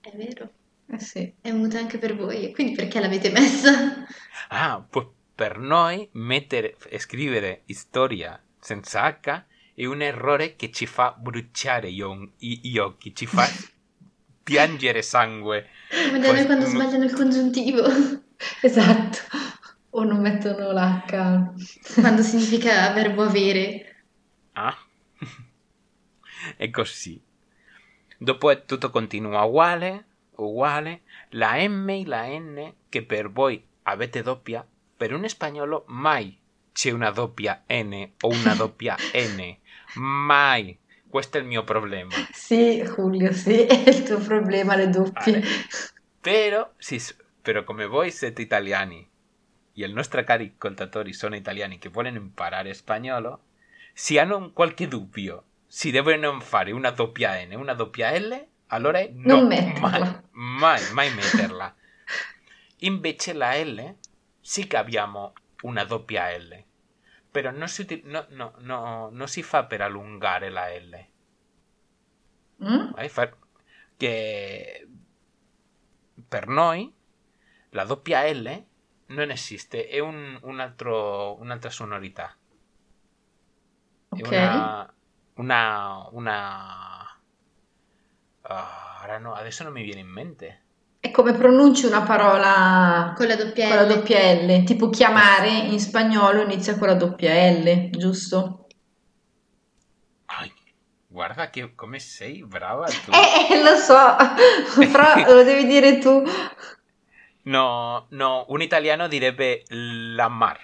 È 0.00 0.16
vero. 0.16 0.52
Eh 0.86 1.00
sì. 1.00 1.34
È 1.40 1.50
muta 1.50 1.78
anche 1.78 1.98
per 1.98 2.14
voi. 2.14 2.52
Quindi 2.54 2.76
perché 2.76 3.00
l'avete 3.00 3.30
messa? 3.30 4.06
Ah, 4.48 4.86
pues 4.88 5.08
per 5.34 5.58
noi 5.58 6.08
mettere, 6.12 6.76
scrivere 6.98 7.64
storia 7.66 8.40
senza 8.60 9.10
H 9.10 9.50
è 9.84 9.86
un 9.86 10.02
errore 10.02 10.56
che 10.56 10.70
ci 10.70 10.86
fa 10.86 11.14
bruciare 11.16 11.90
gli, 11.92 12.02
occhi, 12.78 13.14
ci 13.14 13.26
fa 13.26 13.46
piangere 14.42 15.02
sangue. 15.02 15.68
Come 15.90 16.18
da 16.18 16.26
noi 16.28 16.36
Poi- 16.36 16.46
quando 16.46 16.64
no- 16.64 16.70
sbagliano 16.70 17.04
il 17.04 17.12
congiuntivo. 17.12 17.82
Esatto. 18.60 19.18
O 19.90 20.02
non 20.02 20.20
mettono 20.20 20.72
l'H. 20.72 22.00
Quando 22.00 22.22
significa 22.22 22.90
verbo 22.92 23.22
avere. 23.22 24.04
Ah? 24.54 24.76
è 26.56 26.70
così. 26.70 27.22
Dopo 28.18 28.50
è 28.50 28.64
tutto 28.64 28.90
continua 28.90 29.42
uguale, 29.44 30.06
uguale. 30.36 31.02
La 31.30 31.54
M 31.68 31.88
e 31.90 32.04
la 32.04 32.26
N 32.26 32.72
che 32.88 33.04
per 33.04 33.30
voi 33.30 33.64
avete 33.84 34.22
doppia, 34.22 34.66
per 34.96 35.12
un 35.12 35.28
spagnolo 35.28 35.84
mai 35.88 36.36
c'è 36.72 36.90
una 36.90 37.10
doppia 37.10 37.62
N 37.68 38.08
o 38.22 38.28
una 38.28 38.54
doppia 38.54 38.96
N. 39.14 39.56
Mai. 39.96 40.78
Questo 41.08 41.36
è 41.36 41.40
il 41.40 41.46
mio 41.46 41.62
problema. 41.64 42.10
Sì, 42.32 42.80
Julio, 42.82 43.32
sì, 43.32 43.64
è 43.66 43.88
il 43.88 44.02
tuo 44.02 44.18
problema, 44.18 44.74
le 44.76 44.88
doppie. 44.88 45.40
Vale. 45.40 45.46
Però, 46.20 46.72
sì, 46.78 47.00
però 47.42 47.64
come 47.64 47.86
voi 47.86 48.10
siete 48.10 48.40
italiani 48.40 49.06
e 49.74 49.86
i 49.86 49.92
nostri 49.92 50.24
cari 50.24 50.52
ascoltatori 50.54 51.12
sono 51.12 51.34
italiani 51.36 51.78
che 51.78 51.88
vogliono 51.88 52.18
imparare 52.18 52.72
spagnolo, 52.74 53.42
se 53.92 54.18
hanno 54.18 54.36
un 54.36 54.52
qualche 54.52 54.88
dubbio, 54.88 55.44
si 55.66 55.90
devono 55.90 56.40
fare 56.40 56.70
una 56.72 56.90
doppia 56.90 57.44
N, 57.44 57.54
una 57.54 57.74
doppia 57.74 58.16
L, 58.18 58.46
allora 58.68 59.00
no, 59.12 59.36
Non 59.36 59.46
metterla. 59.48 60.22
mai, 60.30 60.80
mai, 60.90 60.92
mai 60.92 61.14
metterla. 61.14 61.74
Invece 62.78 63.32
la 63.32 63.54
L 63.62 63.96
sì 64.40 64.66
che 64.66 64.76
abbiamo 64.76 65.32
una 65.62 65.84
doppia 65.84 66.30
L, 66.36 66.64
però 67.32 67.50
non 67.50 67.66
si, 67.68 68.02
no, 68.04 68.26
no, 68.30 68.54
no, 68.60 69.10
non 69.10 69.26
si 69.28 69.42
fa 69.42 69.64
per 69.64 69.80
allungare 69.80 70.50
la 70.50 70.68
L. 70.68 71.06
Mm? 72.60 72.94
Vai, 72.94 73.08
far- 73.08 73.36
che 73.96 74.86
per 76.28 76.46
noi 76.48 76.92
la 77.70 77.84
doppia 77.84 78.22
L 78.32 78.66
non 79.06 79.30
esiste, 79.30 79.88
è 79.88 79.98
un, 79.98 80.38
un 80.42 80.60
altro, 80.60 81.38
un'altra 81.40 81.70
sonorità. 81.70 82.36
È 84.14 84.22
Ok. 84.22 84.22
una, 84.22 84.90
una, 85.34 86.08
una... 86.12 87.20
ah, 88.44 89.00
ora 89.02 89.18
no, 89.18 89.34
adesso 89.34 89.64
non 89.64 89.72
mi 89.72 89.82
viene 89.82 90.00
in 90.00 90.06
mente. 90.08 90.61
È 91.02 91.10
come 91.10 91.34
pronunci 91.34 91.84
una 91.84 92.00
parola 92.00 93.12
Con 93.14 93.26
la 93.26 93.36
doppia 93.36 93.66
con 93.66 93.76
la 93.76 93.82
L. 93.82 93.86
doppia 93.86 94.32
L, 94.34 94.62
tipo 94.64 94.88
chiamare 94.88 95.50
in 95.50 95.80
spagnolo 95.80 96.42
inizia 96.42 96.78
con 96.78 96.86
la 96.86 96.94
doppia 96.94 97.34
L, 97.50 97.90
giusto? 97.90 98.66
Ai, 100.26 100.52
guarda 101.06 101.48
che 101.50 101.74
come 101.76 102.00
sei 102.00 102.44
brava 102.44 102.98
tu. 102.98 103.12
Eh, 103.12 103.54
eh, 103.54 103.62
lo 103.62 103.76
so, 103.76 104.16
però 104.90 105.34
lo 105.34 105.42
devi 105.44 105.66
dire 105.66 105.98
tu. 105.98 106.22
No, 107.44 108.06
no, 108.10 108.44
un 108.48 108.62
italiano 108.62 109.08
direbbe 109.08 109.64
la 109.68 110.28
mar, 110.28 110.58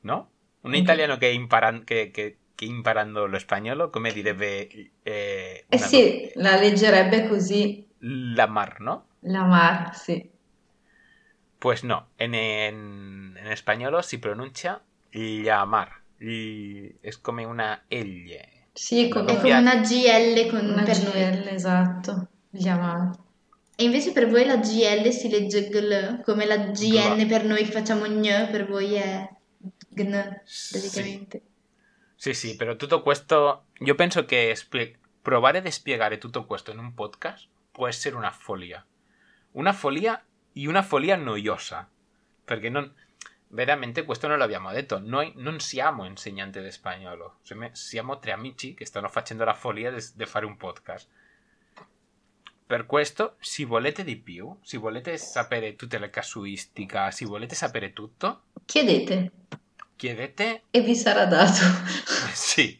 ¿no? 0.00 0.30
Un 0.62 0.74
Ok. 0.74 0.74
italiano 0.74 1.16
che, 1.18 1.28
imparan- 1.28 1.84
che, 1.84 2.10
che- 2.10 2.38
che 2.54 2.64
imparando 2.64 3.26
lo 3.26 3.38
spagnolo, 3.38 3.90
come 3.90 4.12
direbbe 4.12 4.66
eh, 5.02 5.66
Eh 5.70 5.78
sì, 5.78 6.30
la 6.34 6.56
leggerebbe 6.58 7.28
così, 7.28 7.86
do- 7.98 8.34
la 8.38 8.46
mar, 8.46 8.80
¿no? 8.80 8.94
La 9.26 9.44
mar, 9.44 9.94
sì. 9.94 10.30
Pues 11.58 11.84
no, 11.84 12.08
en, 12.18 12.34
en, 12.34 13.36
en 13.38 13.46
español 13.52 14.02
si 14.04 14.18
pronuncia 14.18 14.82
llamar. 15.12 16.02
Y 16.20 16.94
es 17.02 17.18
come 17.18 17.44
una 17.46 17.84
L. 17.90 18.30
Sì, 18.74 19.08
come 19.08 19.32
È 19.32 19.34
No. 19.34 19.40
come 19.40 19.58
una 19.58 19.76
GL 19.80 20.50
con, 20.50 20.68
una 20.70 20.82
per 20.84 20.98
noi. 21.02 21.12
GL, 21.12 21.48
esatto, 21.48 22.28
chiamare. 22.56 23.10
E 23.76 23.84
invece 23.84 24.12
per 24.12 24.28
voi 24.28 24.44
la 24.46 24.56
GL 24.56 25.10
si 25.10 25.28
legge 25.28 25.68
GL, 25.68 26.22
come 26.24 26.46
la 26.46 26.56
GN 26.56 27.16
Gla. 27.16 27.26
per 27.26 27.44
noi 27.44 27.64
che 27.64 27.70
facciamo 27.72 28.06
gn, 28.06 28.50
per 28.50 28.66
voi 28.66 28.94
è 28.94 29.28
GN, 29.88 30.40
Sí. 30.44 30.78
praticamente. 30.78 31.42
Sí, 32.16 32.32
sí, 32.34 32.56
pero 32.56 32.76
tutto 32.76 33.02
questo, 33.02 33.66
yo 33.80 33.94
pienso 33.94 34.24
que 34.26 34.50
espie- 34.50 34.96
provare 35.22 35.60
de 35.60 35.70
spiegare 35.70 36.16
tutto 36.18 36.46
questo 36.46 36.70
in 36.70 36.78
un 36.78 36.94
podcast 36.94 37.46
può 37.72 37.86
essere 37.88 38.16
una 38.16 38.30
follia. 38.30 38.84
Una 39.56 39.72
follia 39.72 40.22
y 40.54 40.66
una 40.66 40.82
follia 40.82 41.16
noiosa. 41.16 41.88
Perché 42.44 42.68
non, 42.68 42.92
veramente 43.48 44.04
questo 44.04 44.26
non 44.26 44.38
l'abbiamo 44.38 44.70
detto, 44.72 44.98
noi 44.98 45.32
non 45.36 45.60
siamo 45.60 46.04
insegnanti 46.04 46.60
di 46.60 46.70
spagnolo, 46.70 47.38
Siamo- 47.42 47.70
siamo 47.72 48.18
tre 48.18 48.32
amici 48.32 48.74
che 48.74 48.84
stanno 48.84 49.08
facendo 49.08 49.44
la 49.44 49.54
follia 49.54 49.90
di 49.90 50.24
fare 50.26 50.46
un 50.46 50.56
podcast. 50.56 51.08
Per 52.66 52.86
questo, 52.86 53.36
se 53.40 53.64
volete 53.64 54.04
di 54.04 54.16
più, 54.16 54.56
se 54.62 54.76
volete 54.76 55.16
sapere 55.18 55.76
tutte 55.76 55.98
le 55.98 56.10
casuistiche, 56.10 57.10
se 57.10 57.24
volete 57.24 57.54
sapere 57.54 57.92
tutto, 57.92 58.42
Chiedete 58.64 59.32
chiedete 59.96 60.64
e 60.70 60.80
vi 60.82 60.94
sarà 60.94 61.24
dato. 61.24 61.62
Sì, 62.32 62.78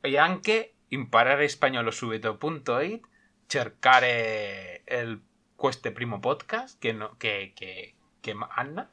e 0.00 0.16
anche 0.16 0.72
imparare 0.88 1.48
spagnolo 1.48 1.90
subito.it, 1.90 3.00
cercare 3.46 4.82
il, 4.88 5.20
questo 5.56 5.90
primo 5.92 6.20
podcast 6.20 6.78
che, 6.78 6.92
no- 6.92 7.14
che, 7.16 7.52
che, 7.54 7.96
che 8.20 8.36
Anna, 8.50 8.88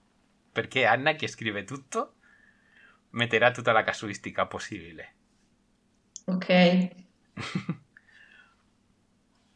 perché 0.51 0.85
Anna 0.85 1.13
che 1.13 1.27
scrive 1.27 1.63
tutto, 1.65 2.15
metterà 3.11 3.51
tutta 3.51 3.71
la 3.71 3.83
casuistica 3.83 4.47
possibile. 4.47 5.15
Ok, 6.25 6.89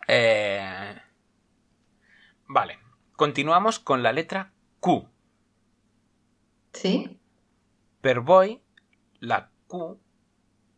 Eh, 0.09 1.01
Vale, 2.45 2.79
continuamos 3.15 3.79
con 3.79 4.01
la 4.01 4.11
letra 4.11 4.49
Q. 4.79 5.05
sì, 6.71 7.19
Per 7.99 8.21
voi 8.21 8.61
la 9.19 9.49
Q 9.67 9.97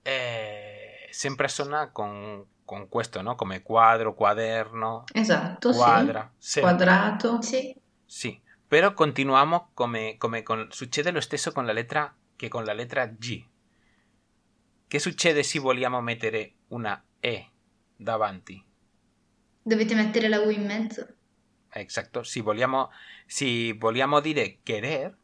eh, 0.02 1.08
sempre 1.12 1.48
suona 1.48 1.92
con, 1.92 2.44
con 2.70 2.88
questo, 2.88 3.24
no? 3.24 3.34
Come 3.34 3.64
quadro, 3.64 4.14
quaderno, 4.14 5.06
esatto, 5.12 5.72
quadra, 5.72 6.32
sì. 6.38 6.52
sempre. 6.52 6.76
Quadrato. 6.76 7.42
Sì. 7.42 7.76
Sì, 8.06 8.40
però 8.68 8.94
continuiamo 8.94 9.72
come, 9.74 10.18
come 10.18 10.44
con- 10.44 10.68
succede 10.70 11.10
lo 11.10 11.20
stesso 11.20 11.52
con 11.52 11.66
la 11.66 11.72
lettera 11.72 12.16
che 12.36 12.48
con 12.48 12.64
la 12.66 12.74
lettera 12.74 13.08
G. 13.08 13.44
Che 14.88 15.00
succede 15.00 15.42
se 15.42 15.58
vogliamo 15.58 16.00
mettere 16.00 16.58
una 16.68 17.04
E 17.20 17.50
davanti? 17.96 18.64
Dovete 19.64 19.96
mettere 19.96 20.28
la 20.28 20.40
U 20.42 20.52
in 20.52 20.64
mezzo. 20.68 21.08
Esatto, 21.70 22.22
se 22.22 22.42
vogliamo, 22.42 22.92
se 23.26 23.74
vogliamo 23.74 24.20
dire 24.20 24.60
querer, 24.64 25.18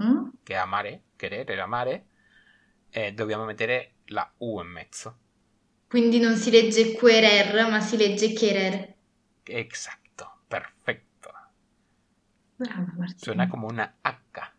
Mm? 0.00 0.28
che 0.44 0.54
amare, 0.54 1.02
querer 1.18 1.46
è 1.46 1.58
amare, 1.58 2.06
eh, 2.90 3.12
dobbiamo 3.12 3.44
mettere 3.44 3.94
la 4.06 4.32
U 4.38 4.60
in 4.60 4.68
mezzo. 4.68 5.18
Quindi 5.94 6.18
non 6.18 6.34
si 6.34 6.50
legge 6.50 6.90
querer, 6.94 7.70
ma 7.70 7.78
si 7.78 7.96
legge 7.96 8.32
querer. 8.32 8.96
Esatto, 9.44 10.38
perfetto. 10.48 11.32
Brava 12.56 12.92
Martina. 12.96 13.14
Suena 13.16 13.46
come 13.46 13.66
una 13.66 13.98
H. 14.00 14.52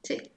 Sì. 0.00 0.30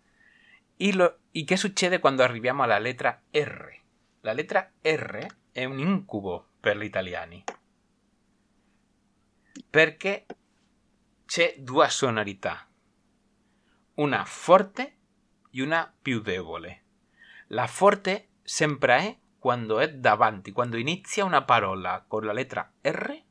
¿Y, 0.77 0.93
lo, 0.93 1.19
¿Y 1.33 1.45
qué 1.45 1.55
sucede 1.55 1.99
cuando 1.99 2.23
arriviamo 2.23 2.63
alla 2.63 2.79
lettera 2.79 3.21
R? 3.31 3.79
La 4.21 4.33
lettera 4.33 4.71
R 4.81 5.27
è 5.51 5.65
un 5.65 5.77
incubo 5.77 6.47
per 6.59 6.79
gli 6.79 6.85
italiani. 6.85 7.43
Perché 9.69 10.25
c'è 11.25 11.57
due 11.59 11.87
sonorità. 11.89 12.67
Una 13.93 14.25
forte 14.25 14.97
e 15.51 15.61
una 15.61 15.93
più 16.01 16.21
debole. 16.21 16.85
La 17.49 17.67
forte 17.67 18.29
sempre 18.41 18.97
è 18.97 19.21
quando 19.43 19.79
è 19.79 19.93
davanti, 19.93 20.53
quando 20.53 20.77
inizia 20.77 21.25
una 21.25 21.43
parola 21.43 22.05
con 22.07 22.23
la 22.23 22.31
lettera 22.31 22.75
R, 22.79 23.23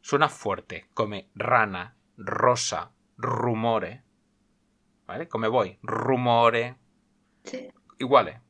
suona 0.00 0.26
forte, 0.26 0.88
come 0.92 1.28
rana, 1.34 1.96
rosa, 2.16 2.92
rumore. 3.14 4.04
¿Vale? 5.04 5.28
Come 5.28 5.46
voi, 5.46 5.78
rumore, 5.82 6.78
Sì. 7.40 7.72
uguale. 7.98 8.42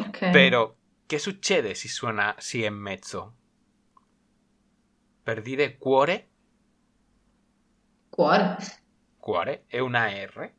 Ok. 0.00 0.28
Però 0.30 0.76
che 1.06 1.18
succede 1.18 1.74
se 1.74 1.88
suona 1.88 2.34
sì 2.36 2.62
in 2.62 2.74
mezzo? 2.74 3.36
Per 5.22 5.40
dire 5.40 5.78
cuore, 5.78 6.28
Cuore. 8.10 8.56
cuore 9.16 9.64
è 9.66 9.78
una 9.78 10.08
R, 10.10 10.52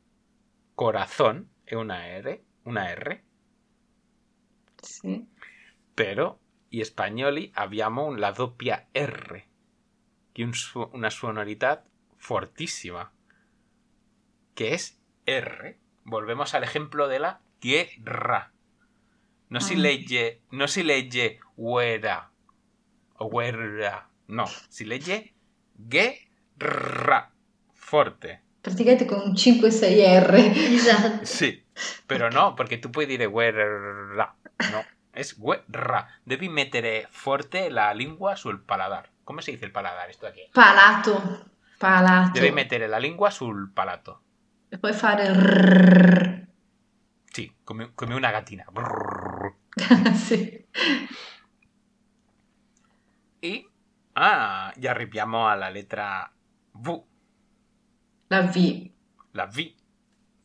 corazon 0.73 1.47
è 1.63 1.75
una 1.75 2.07
R, 2.19 2.41
una 2.63 2.91
R, 2.91 3.23
Sì. 4.82 5.26
però 5.94 6.38
gli 6.70 6.84
spagnoli 6.84 7.52
abbiamo 7.56 8.15
la 8.15 8.32
doppia 8.32 8.88
R, 8.91 9.44
che 10.32 10.44
un 10.44 10.54
su- 10.54 10.89
una 10.94 11.10
sonorità 11.10 11.84
fortissima, 12.15 13.12
que 14.56 14.74
es 14.74 14.98
R. 15.26 15.78
Volvemos 16.04 16.54
al 16.54 16.63
ejemplo 16.63 17.08
de 17.08 17.20
la 17.20 17.41
guerra. 17.62 18.52
No 19.50 19.60
si 19.60 19.74
Ah. 19.76 19.78
legge, 19.80 20.41
no 20.52 20.67
si 20.67 20.82
legge 20.84 21.39
guerra 21.58 22.32
o 23.17 23.30
guerra, 23.30 24.10
no, 24.28 24.46
si 24.70 24.86
legge 24.86 25.34
guerra, 25.76 27.32
forte. 27.74 28.41
Praticamente 28.62 29.06
con 29.06 29.36
5-6 29.36 30.00
R. 30.06 30.38
Esatto. 30.76 31.26
Sí, 31.26 31.65
pero 32.08 32.30
no, 32.30 32.56
porque 32.56 32.78
tú 32.78 32.91
puedes 32.91 33.10
decir 33.10 33.28
guerra, 33.30 34.38
no, 34.71 34.84
es 35.13 35.38
guerra. 35.38 36.08
Devi 36.24 36.50
mettere 36.50 37.08
forte 37.10 37.69
la 37.69 37.93
lingua 37.93 38.36
sul 38.36 38.62
paladar. 38.63 39.10
¿Cómo 39.24 39.41
se 39.41 39.52
dice 39.52 39.65
el 39.65 39.71
paladar? 39.71 40.10
Esto 40.10 40.28
aquí. 40.28 40.41
Palato. 40.54 41.45
Palato. 41.78 42.39
Devi 42.39 42.52
mettere 42.52 42.88
la 42.88 43.00
lingua 43.00 43.32
sul 43.32 43.71
palato. 43.74 44.21
E 44.69 44.78
poi 44.78 44.93
fare 44.93 45.32
rrrr. 45.34 46.47
Sí, 47.32 47.56
come, 47.63 47.91
come 47.95 48.13
una 48.15 48.32
gatina. 48.32 48.65
Sì. 50.15 50.65
Y 53.43 53.67
ah, 54.13 54.71
ya 54.78 54.91
arriviamo 54.91 55.47
alla 55.50 55.69
lettera 55.69 56.32
V, 56.74 57.04
La 58.28 58.41
V. 58.43 58.91
la 59.32 59.47
V, 59.47 59.74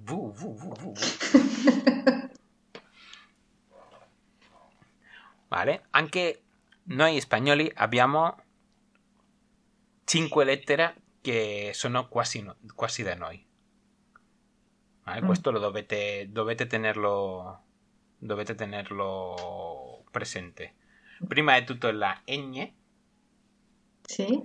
Vale? 5.47 5.85
Anche 5.91 6.43
noi 6.83 7.19
spagnoli 7.19 7.71
abbiamo 7.75 8.43
cinque 10.03 10.45
lettere 10.45 10.95
che 11.21 11.71
sono 11.73 12.07
quasi, 12.07 12.41
no, 12.41 12.55
quasi 12.75 13.03
da 13.03 13.15
noi. 13.15 13.45
Vale? 15.03 15.19
Pues 15.19 15.23
mm. 15.23 15.25
Questo 15.25 15.51
lo 15.51 15.59
dovete, 15.59 16.27
dovete 16.29 16.67
tenerlo 16.67 17.63
dovete 18.19 18.55
tenerlo 18.55 20.03
presente. 20.11 20.75
Prima 21.27 21.55
de 21.55 21.63
tutto 21.63 21.91
la 21.91 22.21
ñ. 22.27 22.73
Sí. 24.05 24.43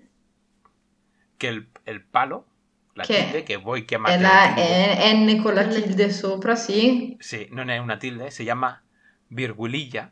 Que 1.39 1.49
el, 1.49 1.69
el 1.85 2.05
palo 2.05 2.47
la 2.95 3.03
Che 3.05 3.15
tilde, 3.15 3.43
che 3.43 3.57
voi 3.57 3.85
chiamate 3.85 4.15
È 4.15 4.21
la 4.21 4.55
è 4.55 5.13
N 5.15 5.41
con 5.43 5.55
la 5.55 5.67
tilde 5.67 6.11
sopra, 6.11 6.55
sì. 6.57 7.17
Sì, 7.19 7.49
non 7.51 7.69
è 7.69 7.79
una 7.79 7.97
tilde, 7.97 8.31
si 8.31 8.45
chiama 8.45 8.81
virgulilla. 9.29 10.11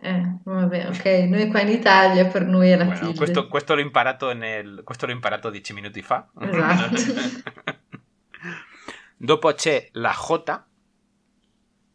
Eh, 0.00 0.38
vabbè, 0.42 0.88
ok. 0.88 1.04
Noi 1.28 1.48
qua 1.48 1.60
in 1.60 1.68
Italia 1.68 2.26
per 2.26 2.44
noi 2.44 2.70
è 2.70 2.76
la 2.76 2.84
Bueno, 2.84 2.98
tilde. 3.00 3.16
questo, 3.16 3.48
questo 3.48 3.74
l'ho 3.74 3.80
imparato 3.80 4.32
nel, 4.34 4.82
questo 4.84 5.06
l'ho 5.06 5.12
imparato 5.12 5.50
dieci 5.50 5.72
minuti 5.72 6.02
fa. 6.02 6.28
Esatto. 6.40 6.96
Dopo 9.16 9.52
c'è 9.52 9.88
la 9.92 10.12
J 10.12 10.60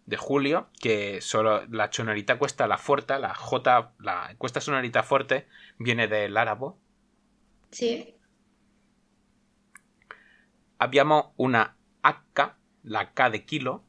di 0.03 0.15
Julio, 0.15 0.69
che 0.71 1.17
solo 1.21 1.63
la 1.69 1.87
sonorità 1.91 2.37
questa, 2.37 2.65
la 2.65 2.77
forte, 2.77 3.17
la 3.17 3.35
J, 3.37 3.61
la, 3.97 4.33
questa 4.37 4.59
sonorità 4.59 5.03
forte 5.03 5.47
viene 5.77 6.07
dall'arabo. 6.07 6.79
Sì. 7.69 8.17
Abbiamo 10.81 11.33
una 11.37 11.77
H, 12.01 12.55
la 12.81 13.11
K 13.13 13.29
di 13.29 13.43
kilo, 13.43 13.87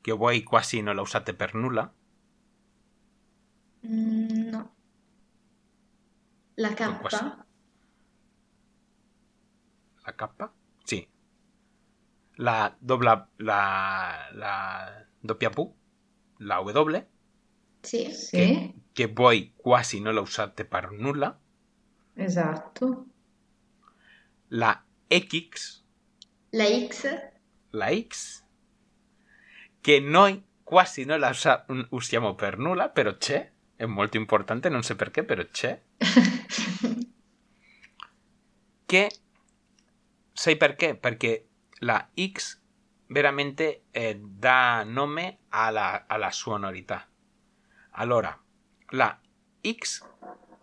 che 0.00 0.12
voi 0.12 0.42
quasi 0.42 0.80
non 0.80 0.94
la 0.96 1.02
usate 1.02 1.34
per 1.34 1.54
nulla. 1.54 1.92
Mm, 3.86 4.48
no. 4.50 4.62
La 6.56 6.74
K? 6.74 6.98
Quasi. 7.00 7.24
La 10.04 10.14
K? 10.14 10.50
Sì. 10.84 11.06
La 12.38 12.74
doppia, 12.78 13.28
la, 13.36 14.28
la 14.32 15.06
doppia 15.20 15.50
V, 15.50 15.74
la 16.38 16.60
W, 16.60 17.06
Sì. 17.80 18.12
Sì, 18.12 18.74
che 18.92 19.06
voi 19.12 19.52
quasi 19.56 20.00
non 20.00 20.14
la 20.14 20.20
usate 20.20 20.64
per 20.66 20.90
nulla. 20.90 21.38
esatto. 22.14 23.06
La 24.48 24.84
X, 25.08 25.85
La 26.56 26.64
X? 26.88 27.06
la 27.70 27.88
X, 27.94 28.42
che 29.80 30.00
noi 30.00 30.42
quasi 30.62 31.04
non 31.04 31.18
la 31.20 31.28
usa- 31.28 31.66
usiamo 31.90 32.34
per 32.34 32.56
nulla, 32.58 32.88
però 32.88 33.14
c'è. 33.16 33.52
È 33.76 33.84
molto 33.84 34.16
importante, 34.16 34.70
non 34.70 34.82
so 34.82 34.96
perché, 34.96 35.22
però 35.22 35.44
c'è. 35.50 35.78
Che 38.86 39.10
sai 40.32 40.56
perché? 40.56 40.96
Perché 40.96 41.48
la 41.80 42.08
X 42.32 42.60
veramente 43.08 43.84
eh, 43.90 44.18
dà 44.18 44.82
nome 44.84 45.40
alla, 45.48 46.06
alla 46.06 46.30
sonorità. 46.30 47.06
Allora, 47.92 48.38
la 48.90 49.20
X 49.60 50.02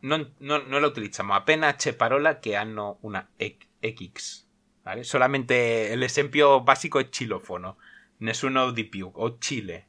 non, 0.01 0.33
non- 0.39 0.65
non 0.67 0.81
la 0.81 0.87
utilizziamo 0.87 1.33
appena 1.33 1.73
c'è 1.75 1.95
parola 1.95 2.39
che 2.39 2.55
hanno 2.55 2.97
una 3.01 3.29
X. 3.37 4.47
¿vale? 4.83 5.03
Solamente 5.03 5.95
l'esempio 5.95 6.61
basico 6.61 6.99
è 6.99 7.09
cilofono, 7.09 7.77
nessuno 8.17 8.71
di 8.71 8.85
più, 8.85 9.09
o 9.13 9.37
Cile. 9.39 9.87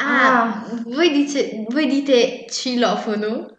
Ah, 0.00 0.64
voi, 0.84 1.10
dice- 1.12 1.64
voi 1.68 1.86
dite? 1.86 2.46
Cilofono. 2.48 3.56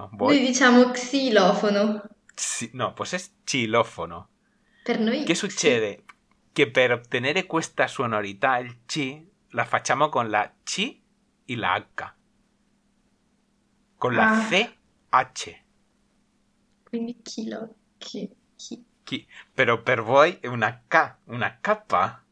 Noi 0.00 0.08
Voi? 0.16 0.40
diciamo 0.40 0.90
xilofono. 0.90 2.02
Sì, 2.36 2.70
no, 2.74 2.92
pues 2.94 3.12
es 3.14 3.32
cilofono. 3.44 4.28
Per 4.84 4.98
noi 5.00 5.24
¿Qué 5.24 5.34
sì. 5.34 5.40
succede? 5.48 6.04
Que 6.52 6.70
per 6.70 6.92
ottenere 6.92 7.46
questa 7.46 7.86
sonorità, 7.88 8.58
il 8.58 8.84
C, 8.86 9.22
la 9.50 9.64
facciamo 9.64 10.08
con 10.08 10.30
la 10.30 10.52
C 10.62 11.00
y 11.46 11.56
la 11.56 11.74
H. 11.74 12.14
Con 13.98 14.14
la 14.14 14.30
Ah. 14.30 14.48
CH. 14.48 15.64
Quindi 16.84 17.20
chilo. 17.22 17.74
Chi- 17.98 18.30
Chi. 18.56 18.84
Pero 19.54 19.82
per 19.82 20.02
voi 20.02 20.38
è 20.40 20.46
una 20.46 20.82
K, 20.88 21.16
una 21.26 21.58
K. 21.60 22.22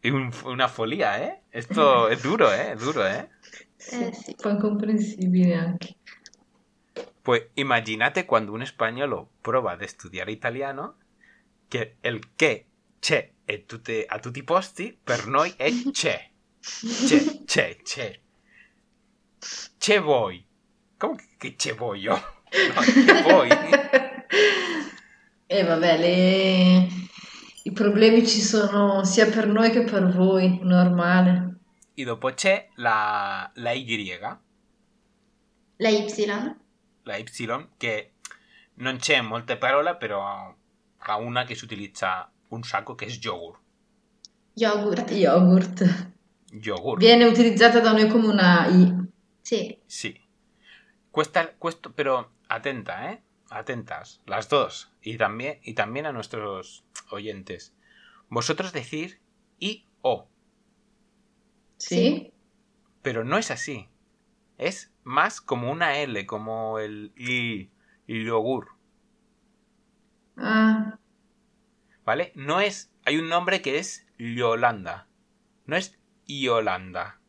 È 0.00 0.08
un- 0.08 0.32
una 0.44 0.66
follia, 0.68 1.16
eh? 1.18 1.42
Esto 1.50 2.06
è 2.08 2.16
duro, 2.16 2.50
eh? 2.50 2.70
È 2.72 2.76
duro, 2.76 3.04
eh? 3.04 3.28
Sì, 3.76 4.02
Eh, 4.04 4.12
sì. 4.14 4.30
un 4.30 4.36
po' 4.36 4.48
incomprensibile 4.48 5.54
anche. 5.54 5.94
Pues 7.22 7.48
imagínate 7.54 8.24
cuando 8.24 8.52
un 8.52 8.62
español 8.62 9.28
prueba 9.42 9.76
de 9.76 9.84
estudiar 9.84 10.28
italiano 10.30 10.96
che 11.68 11.96
il 12.02 12.18
che 12.34 12.66
c'è 12.98 13.30
e 13.44 13.66
tutte, 13.66 14.06
a 14.06 14.18
tutti 14.18 14.38
i 14.38 14.42
posti 14.42 14.98
per 15.02 15.26
noi 15.26 15.52
è 15.56 15.70
c'è. 15.92 16.30
C'è, 16.60 17.44
c'è, 17.44 17.76
c'è. 17.82 18.20
C'è 19.78 20.00
voi. 20.00 20.46
Come 20.96 21.22
che 21.36 21.56
c'è 21.56 21.74
voi 21.74 22.00
io? 22.00 22.14
No, 22.14 22.80
c'è 22.80 23.22
voi. 23.22 23.48
E 25.52 25.64
vabbè, 25.64 25.98
le- 25.98 26.88
i 27.64 27.72
problemi 27.72 28.24
ci 28.24 28.40
sono 28.40 29.02
sia 29.02 29.28
per 29.28 29.48
noi 29.48 29.72
che 29.72 29.82
per 29.82 30.06
voi, 30.06 30.60
normale. 30.62 31.58
E 31.92 32.04
dopo 32.04 32.32
c'è 32.32 32.68
la, 32.76 33.50
la 33.54 33.72
Y, 33.72 34.16
La 35.78 35.88
Y? 35.88 36.56
la 37.02 37.16
Y, 37.16 37.24
che 37.76 38.12
non 38.74 38.98
c'è 38.98 39.18
in 39.18 39.24
molte 39.26 39.56
parole, 39.56 39.96
però 39.96 40.54
ha 40.98 41.16
una 41.16 41.42
che 41.44 41.56
si 41.56 41.64
utilizza 41.64 42.30
un 42.50 42.62
sacco 42.62 42.94
che 42.94 43.06
è 43.06 43.08
yogurt. 43.10 43.60
Yogurt. 44.54 45.10
Yogurt. 45.10 46.12
Yogurt. 46.62 47.00
Viene 47.00 47.24
utilizzata 47.24 47.80
da 47.80 47.90
noi 47.90 48.06
come 48.06 48.28
una 48.28 48.68
I. 48.68 48.94
Sì. 49.42 49.76
Sí. 49.84 50.16
Cuesta, 51.10 51.52
cuesta, 51.58 51.90
pero 51.90 52.34
atenta, 52.46 53.10
¿eh? 53.10 53.20
Atentas, 53.50 54.22
las 54.26 54.48
dos. 54.48 54.92
Y 55.02 55.16
también, 55.16 55.58
y 55.62 55.74
también 55.74 56.06
a 56.06 56.12
nuestros 56.12 56.84
oyentes. 57.10 57.74
Vosotros 58.28 58.72
decir 58.72 59.20
y 59.58 59.86
o, 60.02 60.28
Sì? 61.76 62.32
pero 63.02 63.24
no 63.24 63.38
es 63.38 63.50
así. 63.50 63.88
Es 64.56 64.92
más 65.02 65.40
como 65.40 65.70
una 65.72 65.98
L, 65.98 66.26
como 66.26 66.78
el 66.78 67.12
y, 67.16 67.70
y 68.06 68.24
yogur, 68.24 68.68
Ah, 70.36 70.98
¿vale? 72.04 72.32
No 72.34 72.60
es, 72.60 72.90
hay 73.04 73.18
un 73.18 73.28
nombre 73.28 73.60
que 73.60 73.78
es 73.78 74.06
Yolanda. 74.18 75.06
No 75.66 75.76
es 75.76 75.98
Yolanda. 76.26 77.20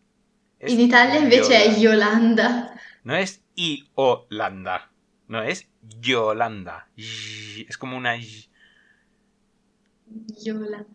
Es 0.59 0.71
In 0.71 0.81
Italia 0.81 1.19
invece 1.19 1.79
Yolanda. 1.81 1.81
Yolanda. 1.81 2.81
No 3.03 3.15
es 3.15 3.43
Iolanda. 3.55 4.90
No, 5.31 5.41
es 5.43 5.65
Yolanda. 6.01 6.89
Es 6.97 7.77
como 7.77 7.95
una... 7.95 8.17
y. 8.17 8.49
Yolanda. 10.43 10.85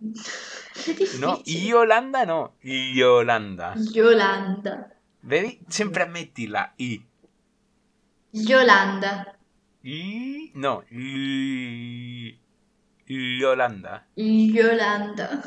No, 1.21 1.43
Yolanda 1.43 2.27
no. 2.27 2.55
Yolanda. 2.61 3.75
Yolanda. 3.95 4.93
Vedi? 5.23 5.59
Sempre 5.71 6.05
metti 6.05 6.49
la 6.49 6.71
I. 6.77 7.03
Yolanda. 8.33 9.39
I... 9.85 10.51
No. 10.55 10.85
I... 10.91 12.39
Yolanda. 13.07 14.07
Yolanda. 14.17 15.43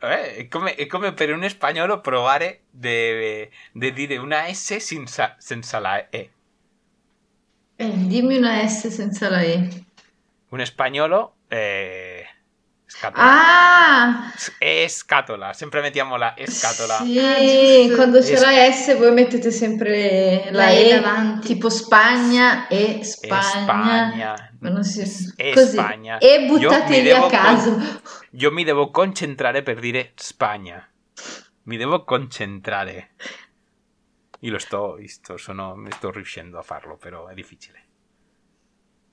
Eh, 0.00 0.36
è, 0.36 0.48
come, 0.48 0.76
è 0.76 0.86
come 0.86 1.12
per 1.12 1.30
un 1.34 1.46
spagnolo 1.46 2.00
provare 2.00 2.62
di 2.70 3.50
dire 3.92 4.16
una 4.16 4.50
S 4.50 4.78
senza, 4.78 5.36
senza 5.38 5.78
la 5.78 6.08
E. 6.08 6.30
eh, 7.84 7.92
dimmi 8.06 8.36
una 8.36 8.66
S 8.68 8.88
senza 8.88 9.28
la 9.30 9.40
E. 9.42 9.68
Un 10.50 10.64
spagnolo... 10.64 11.34
Eh, 11.48 12.24
scatola. 12.86 13.24
Ah! 13.24 14.32
E 14.58 14.86
scatola. 14.88 15.52
Sempre 15.52 15.80
mettiamo 15.80 16.16
la 16.16 16.34
E 16.34 16.48
scatola. 16.50 16.98
Sì, 16.98 17.18
Ah, 17.18 17.94
quando 17.94 18.20
c'è 18.20 18.32
Es- 18.32 18.40
la 18.42 18.70
S 18.72 18.96
voi 18.98 19.12
mettete 19.12 19.50
sempre 19.50 20.48
la 20.50 20.64
La 20.64 20.70
E 20.70 20.90
davanti. 21.00 21.46
tipo 21.48 21.70
Spagna 21.70 22.68
e 22.68 22.98
E 23.00 23.04
Spagna. 23.04 23.42
Spagna. 23.42 24.50
Ma 24.60 24.68
non 24.68 24.84
si... 24.84 25.00
E 25.36 25.52
così. 25.54 25.72
Spagna. 25.72 26.18
E 26.18 26.46
devo 27.02 27.26
a 27.26 27.30
caso. 27.30 27.80
Io 28.32 28.50
mi 28.52 28.64
devo 28.64 28.90
concentrare 28.90 29.62
per 29.62 29.78
dire 29.80 30.12
Spagna. 30.16 30.84
Mi 31.64 31.76
devo 31.76 32.04
concentrare. 32.04 33.10
Io 34.40 34.52
lo 34.52 34.58
sto, 34.58 34.98
sto 35.06 35.36
sono, 35.36 35.74
mi 35.76 35.90
sto 35.92 36.10
riuscendo 36.10 36.58
a 36.58 36.62
farlo, 36.62 36.96
però 36.96 37.26
è 37.26 37.34
difficile. 37.34 37.84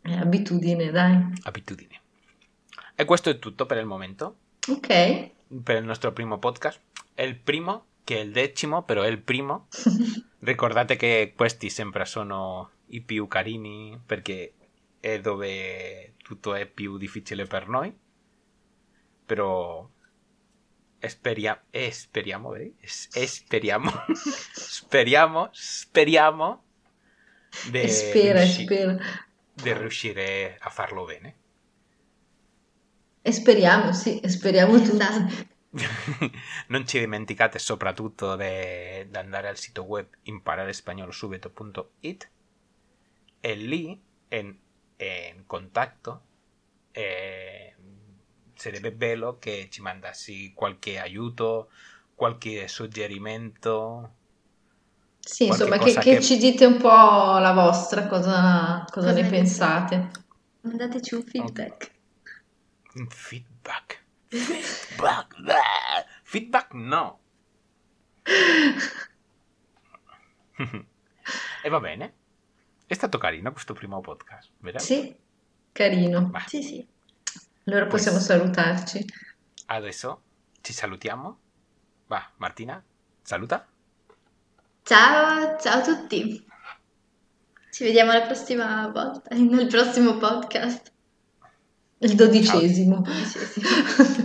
È 0.02 0.14
abitudine, 0.14 0.90
dai. 0.90 1.34
Abitudine. 1.44 2.02
E 2.96 3.06
questo 3.06 3.30
è 3.30 3.38
tutto 3.40 3.66
per 3.66 3.78
il 3.78 3.86
momento, 3.86 4.38
Ok. 4.70 5.30
per 5.64 5.78
il 5.78 5.84
nostro 5.84 6.14
primo 6.14 6.40
podcast. 6.40 6.82
È 7.14 7.24
il 7.24 7.36
primo 7.38 7.86
che 8.04 8.18
è 8.18 8.22
il 8.22 8.32
decimo, 8.32 8.84
però 8.84 9.02
è 9.02 9.08
il 9.08 9.20
primo. 9.22 9.68
Ricordate 10.40 10.96
che 10.96 11.34
questi 11.36 11.70
sempre 11.70 12.06
sono 12.06 12.72
i 12.88 13.02
più 13.02 13.28
carini 13.28 14.00
perché 14.06 14.54
è 15.00 15.20
dove 15.20 16.14
tutto 16.24 16.54
è 16.56 16.66
più 16.66 16.98
difficile 16.98 17.46
per 17.46 17.68
noi. 17.68 17.94
Però 19.26 19.88
speriamo, 21.00 21.62
eh, 21.72 21.92
speriamo, 21.92 22.50
vedi? 22.52 22.76
Es- 22.80 23.10
e 23.14 23.28
speriamo, 23.28 23.92
speriamo, 24.52 25.50
speriamo 25.54 26.66
di 27.60 27.86
E 27.86 27.90
spera, 27.90 28.42
e 28.44 28.48
riusci- 28.48 28.48
spera. 28.48 28.98
di 29.54 29.74
riuscire 29.74 30.58
a 30.60 30.70
farlo 30.70 31.06
bene. 31.06 31.40
E 33.24 33.32
speriamo, 33.32 33.94
sì, 33.94 34.22
speriamo. 34.26 34.76
Esatto. 34.76 35.56
non 36.70 36.88
ci 36.88 37.00
dimenticate 37.00 37.60
soprattutto 37.60 38.36
di 38.36 38.44
andare 39.18 39.48
al 39.48 39.58
sito 39.58 39.84
web 39.84 40.08
imparerespagnolosubito.it 40.24 42.30
e 43.40 43.54
lì 43.56 44.00
in, 44.30 44.56
in 44.98 45.44
contatto 45.46 46.22
eh, 46.92 47.67
sarebbe 48.58 48.92
bello 48.92 49.38
che 49.40 49.68
ci 49.70 49.82
mandassi 49.82 50.52
qualche 50.54 51.00
aiuto, 51.00 51.70
qualche 52.16 52.68
suggerimento. 52.68 54.14
Sì, 55.20 55.46
insomma, 55.48 55.78
che, 55.78 55.94
che 55.94 56.00
che- 56.00 56.22
ci 56.22 56.38
dite 56.38 56.66
un 56.66 56.78
po' 56.78 56.88
la 57.38 57.54
vostra, 57.54 58.08
cosa, 58.08 58.86
cosa 58.92 59.08
Cosa 59.08 59.12
ne 59.12 59.22
ne 59.22 59.30
pensate. 59.30 60.12
Mandateci 60.62 61.16
un 61.16 61.24
feedback. 61.24 61.92
Un 62.96 63.08
feedback. 63.10 64.04
Feedback. 64.98 65.36
Feedback 66.24 66.74
no. 66.74 67.20
e 71.64 71.70
va 71.70 71.80
bene. 71.80 72.14
È 72.86 72.94
stato 72.94 73.18
carino 73.18 73.52
questo 73.52 73.74
primo 73.74 74.00
podcast, 74.02 74.52
vero? 74.60 74.80
Sì, 74.80 75.16
carino. 75.72 76.30
Va. 76.32 76.44
Sì, 76.48 76.64
sì. 76.64 76.88
Allora 77.68 77.86
Pues- 77.88 78.04
possiamo 78.04 78.20
salutarci. 78.20 79.06
Adesso 79.68 80.22
ci 80.62 80.72
salutiamo. 80.74 81.38
Va, 82.08 82.26
Martina, 82.38 82.82
saluta. 83.22 83.68
Ciao, 84.84 85.58
ciao 85.60 85.80
a 85.80 85.82
tutti. 85.82 86.46
Ci 87.72 87.84
vediamo 87.84 88.14
la 88.14 88.22
prossima 88.22 88.88
volta, 88.88 89.36
nel 89.36 89.68
prossimo 89.68 90.18
podcast. 90.18 90.92
Il 92.00 92.16
dodicesimo. 92.16 93.04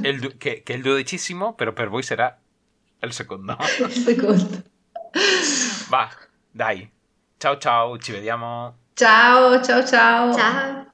Il 0.03 0.21
du- 0.21 0.37
che, 0.37 0.63
che 0.63 0.73
è 0.75 0.77
il 0.77 0.83
dodicesimo, 0.83 1.55
però 1.55 1.73
per 1.73 1.89
voi 1.89 2.03
sarà 2.03 2.39
il 3.01 3.13
secondo. 3.13 3.57
Il 3.81 3.91
secondo. 3.93 4.63
Va, 5.89 6.09
dai. 6.51 6.89
Ciao 7.39 7.59
ciao, 7.59 7.99
ci 7.99 8.13
vediamo. 8.13 8.77
Ciao, 8.95 9.61
ciao, 9.65 9.85
ciao. 9.85 10.33
Ciao. 10.33 10.91